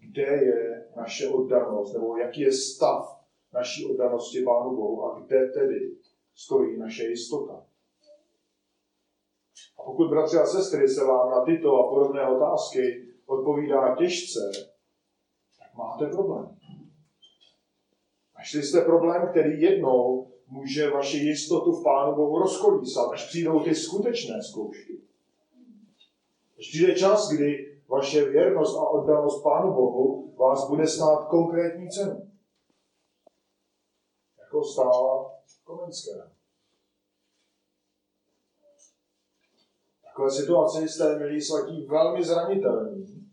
kde 0.00 0.22
je 0.22 0.88
naše 0.96 1.28
oddanost, 1.28 1.92
nebo 1.92 2.16
jaký 2.16 2.40
je 2.40 2.52
stav 2.52 3.19
naší 3.52 3.86
oddanosti 3.86 4.42
Pánu 4.42 4.76
Bohu 4.76 5.04
a 5.04 5.20
kde 5.20 5.48
tedy 5.48 5.96
stojí 6.34 6.78
naše 6.78 7.04
jistota. 7.04 7.64
A 9.78 9.82
pokud, 9.82 10.08
bratři 10.08 10.36
a 10.36 10.46
sestry, 10.46 10.88
se 10.88 11.04
vám 11.04 11.30
na 11.30 11.44
tyto 11.44 11.76
a 11.76 11.88
podobné 11.88 12.28
otázky 12.28 13.06
odpovídá 13.26 13.96
těžce, 13.96 14.50
tak 15.58 15.74
máte 15.74 16.06
problém. 16.06 16.56
Našli 18.38 18.62
jste 18.62 18.80
problém, 18.80 19.28
který 19.30 19.60
jednou 19.60 20.30
může 20.48 20.90
vaši 20.90 21.16
jistotu 21.16 21.72
v 21.72 21.84
Pánu 21.84 22.16
Bohu 22.16 22.38
rozkolísat, 22.38 23.12
až 23.12 23.28
přijdou 23.28 23.60
ty 23.60 23.74
skutečné 23.74 24.42
zkoušky. 24.42 25.00
Až 26.58 26.68
přijde 26.68 26.94
čas, 26.94 27.28
kdy 27.28 27.78
vaše 27.88 28.24
věrnost 28.24 28.76
a 28.76 28.88
oddanost 28.88 29.42
Pánu 29.42 29.72
Bohu 29.72 30.34
vás 30.36 30.68
bude 30.68 30.86
stát 30.86 31.28
konkrétní 31.28 31.90
cenu. 31.90 32.30
Jako 34.50 34.64
stála 34.64 35.32
Komenské. 35.64 36.30
takové 40.04 40.30
situaci 40.30 40.88
jste, 40.88 41.18
milí 41.18 41.40
svatí, 41.40 41.86
velmi 41.86 42.24
zranitelní 42.24 43.32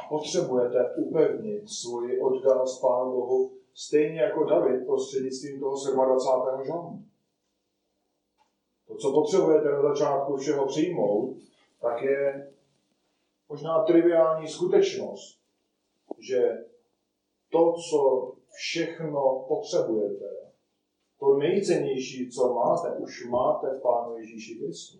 a 0.00 0.08
potřebujete 0.08 0.94
upevnit 0.96 1.68
svoji 1.68 2.20
oddanost 2.20 2.80
Pánu 2.80 3.12
Bohu 3.12 3.52
stejně 3.74 4.20
jako 4.20 4.44
David 4.44 4.86
prostřednictvím 4.86 5.60
toho 5.60 5.76
27. 5.94 6.64
žalmu. 6.66 7.04
To, 8.86 8.94
co 8.94 9.12
potřebujete 9.12 9.68
na 9.68 9.82
začátku 9.82 10.36
všeho 10.36 10.66
přijmout, 10.66 11.36
tak 11.80 12.02
je 12.02 12.52
možná 13.48 13.84
triviální 13.84 14.48
skutečnost, 14.48 15.38
že 16.18 16.64
to, 17.50 17.72
co 17.90 18.32
všechno 18.54 19.44
potřebujete, 19.48 20.41
to 21.22 21.36
nejcennější, 21.36 22.30
co 22.30 22.54
máte, 22.54 22.90
už 22.98 23.26
máte 23.26 23.66
v 23.66 23.82
Pánu 23.82 24.16
Ježíši 24.16 24.54
Kristu. 24.54 24.98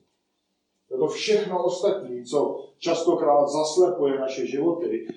To 0.89 1.09
všechno 1.09 1.64
ostatní, 1.64 2.25
co 2.25 2.68
častokrát 2.79 3.49
zaslepuje 3.49 4.20
naše 4.20 4.47
životy, 4.47 5.09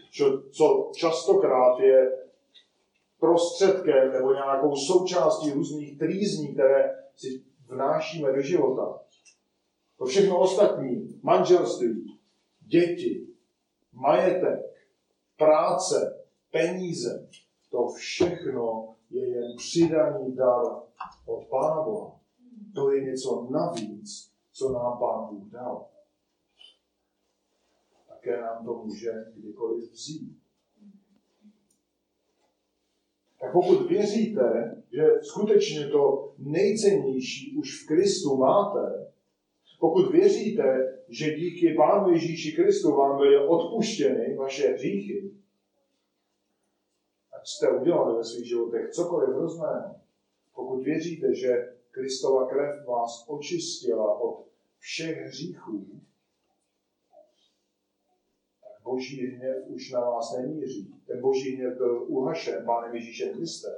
co 0.52 0.92
častokrát 0.96 1.80
je 1.80 2.18
prostředkem 3.20 4.12
nebo 4.12 4.34
nějakou 4.34 4.76
součástí 4.76 5.52
různých 5.52 6.00
trýzní, 6.00 6.54
které 6.54 6.96
si 7.16 7.44
vnášíme 7.68 8.34
do 8.34 8.42
života. 8.42 9.00
To 9.98 10.06
všechno 10.06 10.40
ostatní, 10.40 11.20
manželství, 11.24 12.20
děti, 12.60 13.28
majetek, 13.94 14.60
práce, 15.38 16.26
peníze, 16.52 17.28
to 17.72 17.88
všechno 17.88 18.95
je 19.10 19.30
jen 19.30 19.58
přidaný 19.58 20.36
dar 20.36 20.66
od 21.26 21.46
Pána 21.46 21.82
Boha. 21.82 22.20
To 22.76 22.92
je 22.92 23.04
něco 23.04 23.48
navíc, 23.52 24.32
co 24.52 24.72
nám 24.72 24.98
Pán 25.00 25.28
Bůh 25.30 25.52
dal. 25.52 25.86
Také 28.08 28.42
nám 28.42 28.66
to 28.66 28.74
může 28.74 29.12
kdykoliv 29.36 29.92
vzít. 29.92 30.38
Tak 33.40 33.54
pokud 33.54 33.90
věříte, 33.90 34.76
že 34.92 35.08
skutečně 35.22 35.88
to 35.88 36.34
nejcennější 36.38 37.58
už 37.58 37.84
v 37.84 37.88
Kristu 37.88 38.38
máte, 38.38 39.12
pokud 39.80 40.12
věříte, 40.12 40.98
že 41.10 41.36
díky 41.36 41.74
Pánu 41.74 42.12
Ježíši 42.12 42.52
Kristu 42.52 42.96
vám 42.96 43.18
byly 43.18 43.48
odpuštěny 43.48 44.36
vaše 44.36 44.68
hříchy, 44.68 45.32
jste 47.46 47.70
udělali 47.70 48.18
ve 48.18 48.24
svých 48.24 48.48
životech 48.48 48.90
cokoliv 48.90 49.30
hrozného, 49.30 49.96
pokud 50.56 50.84
věříte, 50.84 51.36
že 51.36 51.76
Kristova 51.92 52.50
krev 52.50 52.86
vás 52.86 53.26
očistila 53.28 54.20
od 54.20 54.46
všech 54.80 55.18
hříchů, 55.18 56.02
tak 58.62 58.84
boží 58.84 59.28
hněv 59.28 59.64
už 59.68 59.92
na 59.92 60.00
vás 60.00 60.38
nemíří. 60.38 60.96
Ten 61.08 61.22
boží 61.22 61.56
hněv 61.56 61.78
byl 61.78 62.04
uhašen 62.08 62.66
Pánem 62.66 62.96
Ježíšem 62.96 63.34
Kristem. 63.34 63.74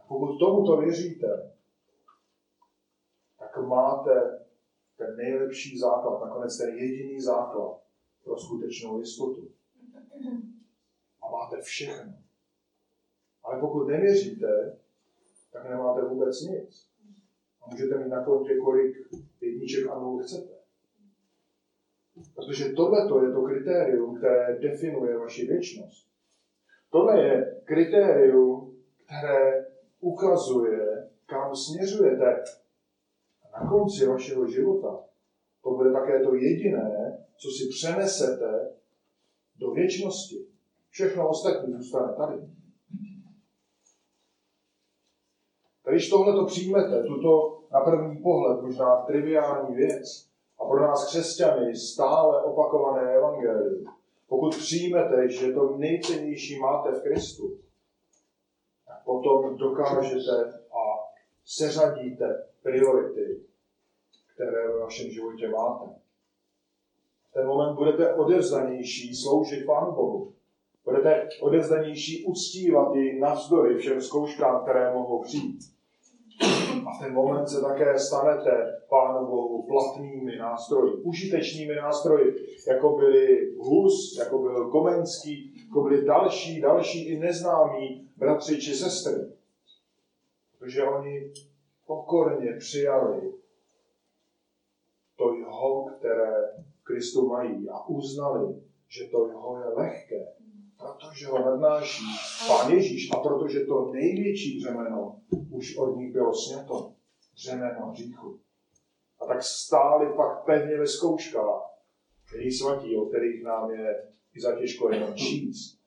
A 0.00 0.06
pokud 0.08 0.38
tomuto 0.38 0.76
věříte, 0.76 1.52
tak 3.38 3.56
máte 3.66 4.46
ten 4.96 5.16
nejlepší 5.16 5.78
základ, 5.78 6.20
nakonec 6.20 6.58
ten 6.58 6.78
jediný 6.78 7.20
základ 7.20 7.80
pro 8.24 8.38
skutečnou 8.38 9.00
jistotu. 9.00 9.48
Máte 11.32 11.62
všechno. 11.62 12.12
Ale 13.42 13.60
pokud 13.60 13.86
nevěříte, 13.86 14.76
tak 15.52 15.70
nemáte 15.70 16.04
vůbec 16.04 16.40
nic. 16.40 16.90
A 17.62 17.70
můžete 17.70 17.98
mít 17.98 18.08
na 18.08 18.24
kontě, 18.24 18.56
kolik 18.56 18.96
jedniček 19.40 19.86
a 19.86 19.98
nul 19.98 20.22
chcete. 20.22 20.54
Protože 22.34 22.72
tohle 22.72 23.26
je 23.26 23.32
to 23.32 23.42
kritérium, 23.42 24.18
které 24.18 24.58
definuje 24.58 25.18
vaši 25.18 25.46
věčnost. 25.46 26.08
Tohle 26.90 27.22
je 27.22 27.60
kritérium, 27.64 28.76
které 29.04 29.66
ukazuje, 30.00 31.10
kam 31.26 31.56
směřujete. 31.56 32.44
A 33.52 33.64
na 33.64 33.70
konci 33.70 34.06
vašeho 34.06 34.46
života 34.48 35.04
to 35.62 35.70
bude 35.70 35.92
také 35.92 36.24
to 36.24 36.34
jediné, 36.34 37.18
co 37.36 37.48
si 37.48 37.68
přenesete 37.68 38.72
do 39.56 39.70
věčnosti. 39.70 40.49
Všechno 40.90 41.28
ostatní 41.28 41.72
zůstane 41.72 42.14
tady. 42.14 42.40
Když 45.90 46.10
tohle 46.10 46.32
to 46.32 46.44
přijmete, 46.44 47.02
tuto 47.02 47.62
na 47.72 47.80
první 47.80 48.22
pohled 48.22 48.62
možná 48.62 48.96
triviální 48.96 49.74
věc, 49.74 50.30
a 50.58 50.64
pro 50.64 50.80
nás 50.80 51.06
křesťany 51.06 51.76
stále 51.76 52.42
opakované 52.42 53.14
evangelium, 53.14 53.84
pokud 54.28 54.56
přijmete, 54.56 55.28
že 55.28 55.52
to 55.52 55.76
nejcennější 55.76 56.58
máte 56.58 56.92
v 56.92 57.02
Kristu, 57.02 57.58
tak 58.86 59.04
potom 59.04 59.56
dokážete 59.56 60.60
a 60.72 60.98
seřadíte 61.44 62.46
priority, 62.62 63.40
které 64.34 64.68
ve 64.68 64.78
vašem 64.78 65.10
životě 65.10 65.48
máte. 65.48 65.84
V 67.30 67.32
ten 67.32 67.46
moment 67.46 67.74
budete 67.74 68.14
odevzdanější 68.14 69.16
sloužit 69.16 69.66
Pánu 69.66 69.92
Bohu. 69.92 70.34
Budete 70.84 71.28
odevzdanější 71.40 72.24
uctívat 72.24 72.94
jej 72.94 73.20
navzdory 73.20 73.78
všem 73.78 74.00
zkouškám, 74.00 74.62
které 74.62 74.94
mohou 74.94 75.22
přijít. 75.22 75.60
A 76.86 76.96
v 76.96 76.98
ten 76.98 77.14
moment 77.14 77.48
se 77.48 77.60
také 77.60 77.98
stanete 77.98 78.80
Pánu 78.88 79.26
Bohu 79.26 79.62
platnými 79.62 80.36
nástroji, 80.36 80.92
užitečnými 80.92 81.74
nástroji, 81.74 82.34
jako 82.68 82.96
byli 82.96 83.54
Hus, 83.56 84.16
jako 84.18 84.38
byl 84.38 84.70
Komenský, 84.70 85.64
jako 85.66 85.82
byli 85.82 86.04
další, 86.04 86.60
další 86.60 87.08
i 87.08 87.18
neznámí 87.18 88.08
bratři 88.16 88.60
či 88.60 88.74
sestry. 88.74 89.32
Protože 90.58 90.82
oni 90.82 91.32
pokorně 91.86 92.52
přijali 92.58 93.32
to 95.16 95.34
jeho, 95.34 95.84
které 95.84 96.32
Kristu 96.82 97.28
mají 97.28 97.68
a 97.68 97.88
uznali, 97.88 98.54
že 98.88 99.04
to 99.04 99.28
jeho 99.28 99.58
je 99.58 99.64
lehké, 99.64 100.26
protože 100.80 101.26
ho 101.26 101.38
nadnáší 101.38 102.04
Pán 102.48 102.72
Ježíš 102.72 103.10
a 103.12 103.16
protože 103.16 103.60
to 103.60 103.92
největší 103.92 104.60
břemeno 104.60 105.20
už 105.50 105.76
od 105.76 105.96
nich 105.96 106.12
bylo 106.12 106.34
sněto, 106.34 106.92
břemeno 107.34 107.86
hříchu. 107.86 108.40
A 109.20 109.26
tak 109.26 109.42
stáli 109.42 110.16
pak 110.16 110.44
pevně 110.44 110.78
ve 110.78 110.86
zkouškách, 110.86 111.62
který 112.28 112.50
svatí, 112.50 112.96
o 112.96 113.06
kterých 113.06 113.44
nám 113.44 113.70
je 113.70 114.12
i 114.34 114.40
za 114.40 114.58
těžko 114.58 114.90
jenom 114.90 115.14
číst. 115.14 115.80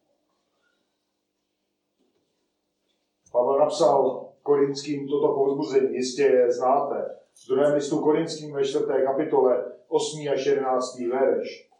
Pavel 3.32 3.60
napsal 3.60 4.30
korinským 4.44 5.08
toto 5.08 5.34
povzbuzení, 5.34 5.96
jistě 5.96 6.22
je 6.22 6.52
znáte. 6.52 7.20
V 7.44 7.48
druhém 7.48 7.74
listu 7.74 8.00
korinským 8.00 8.54
ve 8.54 8.64
čtvrté 8.64 9.06
kapitole 9.06 9.74
8. 9.88 10.28
až 10.34 10.46
11. 10.46 11.00
verš. 11.00 11.73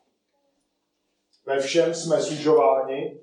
Ve 1.46 1.60
všem 1.60 1.94
jsme 1.94 2.22
sužováni, 2.22 3.20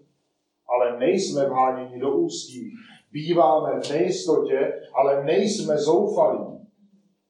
ale 0.69 0.99
nejsme 0.99 1.49
vháněni 1.49 2.01
do 2.01 2.11
ústí. 2.11 2.73
Býváme 3.13 3.81
v 3.81 3.91
nejistotě, 3.91 4.73
ale 4.95 5.25
nejsme 5.25 5.79
zoufalí. 5.79 6.61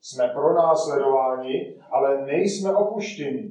Jsme 0.01 0.29
pronásledováni, 0.29 1.77
ale 1.91 2.27
nejsme 2.27 2.75
opuštěni. 2.75 3.51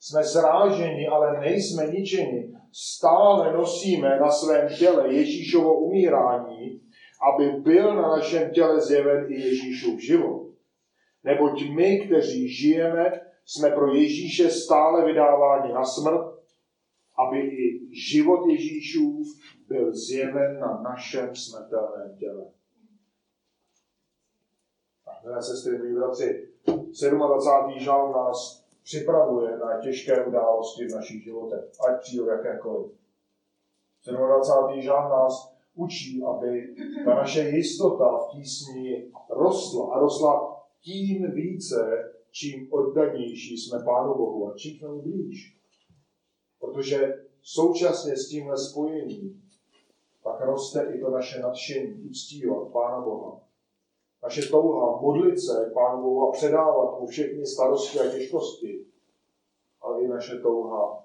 Jsme 0.00 0.24
zráženi, 0.24 1.08
ale 1.08 1.40
nejsme 1.40 1.86
ničeni. 1.86 2.52
Stále 2.72 3.52
nosíme 3.52 4.18
na 4.20 4.30
svém 4.30 4.68
těle 4.78 5.14
Ježíšovo 5.14 5.74
umírání, 5.74 6.80
aby 7.32 7.50
byl 7.50 7.94
na 7.94 8.08
našem 8.08 8.50
těle 8.50 8.80
zjeven 8.80 9.26
i 9.28 9.40
Ježíšův 9.40 10.00
život. 10.00 10.46
Neboť 11.24 11.68
my, 11.70 12.00
kteří 12.00 12.48
žijeme, 12.48 13.20
jsme 13.46 13.70
pro 13.70 13.94
Ježíše 13.94 14.50
stále 14.50 15.04
vydáváni 15.04 15.72
na 15.72 15.84
smrt, 15.84 16.35
aby 17.18 17.38
i 17.38 17.94
život 17.94 18.46
Ježíšův 18.46 19.26
byl 19.68 19.94
zjeven 19.94 20.60
na 20.60 20.82
našem 20.82 21.36
smrtelném 21.36 22.16
těle. 22.18 22.44
Milé 25.24 25.42
sestry, 25.42 25.78
milí 25.78 25.94
bratři, 25.94 26.48
27. 26.66 27.78
žal 27.78 28.12
nás 28.12 28.66
připravuje 28.82 29.58
na 29.58 29.80
těžké 29.80 30.24
události 30.24 30.84
v 30.84 30.94
našich 30.94 31.24
životech, 31.24 31.64
ať 31.88 32.00
přijdou 32.00 32.26
jakékoliv. 32.26 32.92
27. 34.06 34.80
žal 34.80 35.08
nás 35.08 35.56
učí, 35.74 36.22
aby 36.24 36.74
ta 37.04 37.14
naše 37.14 37.48
jistota 37.48 38.18
v 38.18 38.30
tísni 38.32 39.12
rostla 39.30 39.94
a 39.94 39.98
rostla 39.98 40.62
tím 40.80 41.30
více, 41.30 42.12
čím 42.30 42.72
oddanější 42.72 43.56
jsme 43.56 43.84
Pánu 43.84 44.14
Bohu 44.14 44.48
a 44.48 44.54
čím 44.56 44.78
jsme 44.78 44.88
blíž. 44.88 45.55
Protože 46.66 47.26
současně 47.42 48.16
s 48.16 48.28
tímhle 48.28 48.58
spojením 48.58 49.42
pak 50.22 50.40
roste 50.40 50.92
i 50.94 51.00
to 51.00 51.10
naše 51.10 51.40
nadšení 51.40 52.08
uctívat 52.10 52.68
Pána 52.72 53.00
Boha. 53.00 53.40
Naše 54.22 54.42
touha 54.42 55.00
modlit 55.00 55.40
se 55.40 55.70
Pánu 55.74 56.02
Bohu 56.02 56.28
a 56.28 56.32
předávat 56.32 57.00
mu 57.00 57.06
všechny 57.06 57.46
starosti 57.46 58.00
a 58.00 58.10
těžkosti, 58.10 58.86
ale 59.80 60.02
i 60.02 60.08
naše 60.08 60.38
touha 60.38 61.04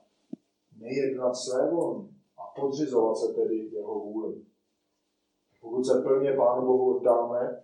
nejednat 0.78 1.36
své 1.36 1.72
volny 1.72 2.10
a 2.38 2.62
podřizovat 2.62 3.18
se 3.18 3.34
tedy 3.34 3.56
jeho 3.56 4.00
vůli. 4.00 4.36
Pokud 5.62 5.86
se 5.86 6.02
plně 6.02 6.34
Pánu 6.34 6.66
Bohu 6.66 6.98
oddáme, 6.98 7.64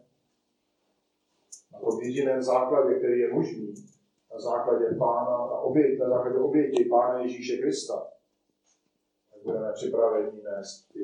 na 1.74 1.80
tom 1.80 2.02
jediném 2.02 2.44
základě, 2.44 2.96
který 2.96 3.20
je 3.20 3.34
možný, 3.34 3.74
na 4.38 4.42
základě 4.42 4.86
pána, 5.00 5.32
na, 5.32 5.60
oběť, 5.60 6.00
na 6.00 6.10
základě 6.10 6.38
oběti 6.38 6.86
Pána 6.86 7.20
Ježíše 7.20 7.58
Krista, 7.58 8.08
tak 9.34 9.44
budeme 9.44 9.74
připraveni 9.74 10.42
nést 10.44 10.88
ty 10.94 11.00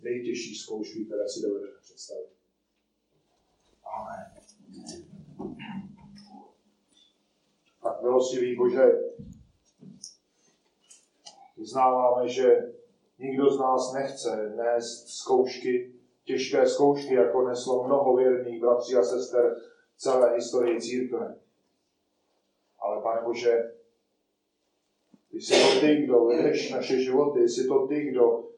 nejtěžší 0.00 0.54
zkoušky, 0.54 1.04
které 1.04 1.28
si 1.28 1.42
dovedeme 1.42 1.72
představit. 1.82 2.28
Amen. 3.84 4.32
Tak 7.82 8.02
milostivý 8.02 8.56
Bože, 8.56 8.84
vyznáváme, 11.56 12.28
že 12.28 12.72
nikdo 13.18 13.50
z 13.50 13.58
nás 13.58 13.92
nechce 13.92 14.52
nést 14.56 15.08
zkoušky, 15.08 15.92
těžké 16.24 16.66
zkoušky, 16.66 17.14
jako 17.14 17.48
neslo 17.48 17.84
mnoho 17.84 18.16
věrných 18.16 18.60
bratří 18.60 18.94
a 18.94 19.02
sester 19.02 19.56
celé 19.96 20.34
historii 20.34 20.80
církve. 20.80 21.41
Ty 25.30 25.40
jsi 25.40 25.52
to 25.52 25.80
ty, 25.80 25.96
kdo 25.96 26.24
vedeš 26.24 26.70
naše 26.70 26.98
životy, 26.98 27.48
jsi 27.48 27.68
to 27.68 27.86
ty, 27.86 28.10
kdo 28.10 28.48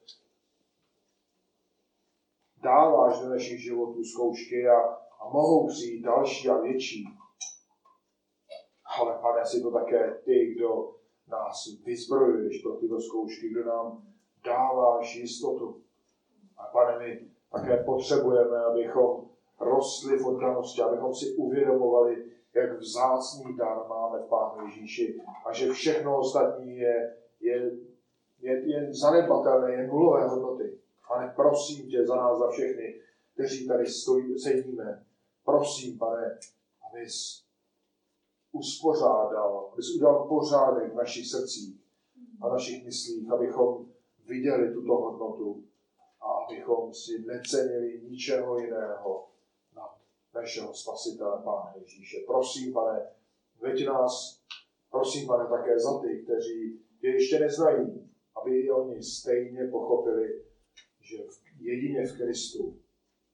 dáváš 2.63 3.21
do 3.21 3.29
našich 3.29 3.61
životů 3.61 4.05
zkoušky 4.05 4.69
a, 4.69 4.81
a 5.21 5.29
mohou 5.33 5.69
přijít 5.69 6.03
další 6.03 6.49
a 6.49 6.59
větší. 6.59 7.05
Ale 8.99 9.19
pane, 9.19 9.47
jsi 9.47 9.63
to 9.63 9.71
také 9.71 10.21
ty, 10.25 10.55
kdo 10.55 10.95
nás 11.29 11.65
vyzbrojuješ 11.85 12.63
pro 12.63 12.73
tyto 12.77 13.01
zkoušky, 13.01 13.49
kdo 13.49 13.65
nám 13.65 14.03
dáváš 14.45 15.17
jistotu. 15.17 15.83
A 16.57 16.63
pane, 16.63 16.99
my 16.99 17.29
také 17.53 17.77
potřebujeme, 17.77 18.59
abychom 18.59 19.29
rostli 19.61 20.17
v 20.17 20.27
oddanosti, 20.27 20.83
abychom 20.83 21.15
si 21.15 21.35
uvědomovali, 21.35 22.31
jak 22.55 22.79
vzácný 22.79 23.57
dar 23.57 23.89
máme 23.89 24.19
v 24.19 24.29
Pánu 24.29 24.67
Ježíši 24.67 25.21
a 25.47 25.53
že 25.53 25.73
všechno 25.73 26.19
ostatní 26.19 26.77
je, 26.77 27.17
je, 27.41 27.71
je, 28.41 28.71
je 28.71 28.95
zanedbatelné, 28.95 29.73
je 29.73 29.87
nulové 29.87 30.29
hodnoty. 30.29 30.79
Pane, 31.09 31.33
prosím 31.37 31.89
tě 31.89 32.07
za 32.07 32.17
nás, 32.17 32.39
za 32.39 32.51
všechny, 32.51 33.01
kteří 33.35 33.69
tady 33.69 33.87
stojí, 33.87 34.39
sedíme. 34.39 35.05
Prosím, 35.45 35.99
pane, 35.99 36.39
abys 36.91 37.45
uspořádal, 38.53 39.71
abys 39.73 39.95
udělal 39.97 40.29
pořádek 40.29 40.93
v 40.93 40.97
našich 40.97 41.27
srdcích 41.27 41.81
a 42.41 42.49
našich 42.49 42.85
myslích, 42.85 43.31
abychom 43.31 43.87
viděli 44.27 44.75
tuto 44.75 44.93
hodnotu 44.93 45.65
a 46.21 46.25
abychom 46.25 46.95
si 46.95 47.25
necenili 47.27 48.01
ničeho 48.03 48.59
jiného 48.59 49.34
našeho 50.35 50.75
spasitele 50.75 51.43
Pána 51.45 51.73
Ježíše. 51.77 52.17
Prosím, 52.27 52.73
pane, 52.73 53.11
veď 53.61 53.87
nás, 53.87 54.41
prosím, 54.91 55.27
pane, 55.27 55.49
také 55.49 55.81
za 55.81 55.99
ty, 56.01 56.23
kteří 56.25 56.81
tě 57.01 57.09
ještě 57.09 57.39
neznají, 57.39 58.11
aby 58.35 58.61
i 58.61 58.71
oni 58.71 59.03
stejně 59.03 59.69
pochopili, 59.71 60.45
že 61.01 61.17
jedině 61.61 62.07
v 62.07 62.17
Kristu 62.17 62.79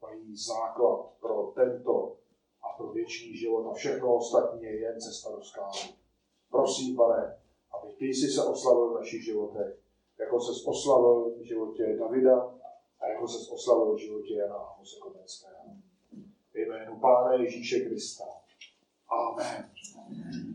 mají 0.02 0.36
základ 0.36 1.10
pro 1.20 1.52
tento 1.54 2.16
a 2.62 2.76
pro 2.76 2.92
věčný 2.92 3.36
život 3.36 3.70
a 3.70 3.74
všechno 3.74 4.16
ostatní 4.16 4.62
je 4.62 4.80
jen 4.80 5.00
cesta 5.00 5.30
do 5.30 5.42
skály. 5.42 5.94
Prosím, 6.50 6.96
pane, 6.96 7.38
aby 7.70 7.92
ty 7.92 8.04
jsi 8.04 8.28
se 8.28 8.44
oslavil 8.44 8.90
v 8.90 8.94
našich 8.94 9.24
životech, 9.24 9.78
jako 10.18 10.40
se 10.40 10.68
oslavil 10.68 11.30
v 11.30 11.42
životě 11.42 11.96
Davida 12.00 12.54
a 13.00 13.06
jako 13.06 13.28
se 13.28 13.52
oslavil 13.52 13.94
v 13.94 13.98
životě 13.98 14.34
Jana 14.34 14.58
Hosekovenského. 14.78 15.89
V 16.52 16.58
jménu 16.58 17.00
Pána 17.00 17.32
Ježíše 17.32 17.80
Krista. 17.80 18.24
Amen. 19.08 19.70
Amen. 20.06 20.49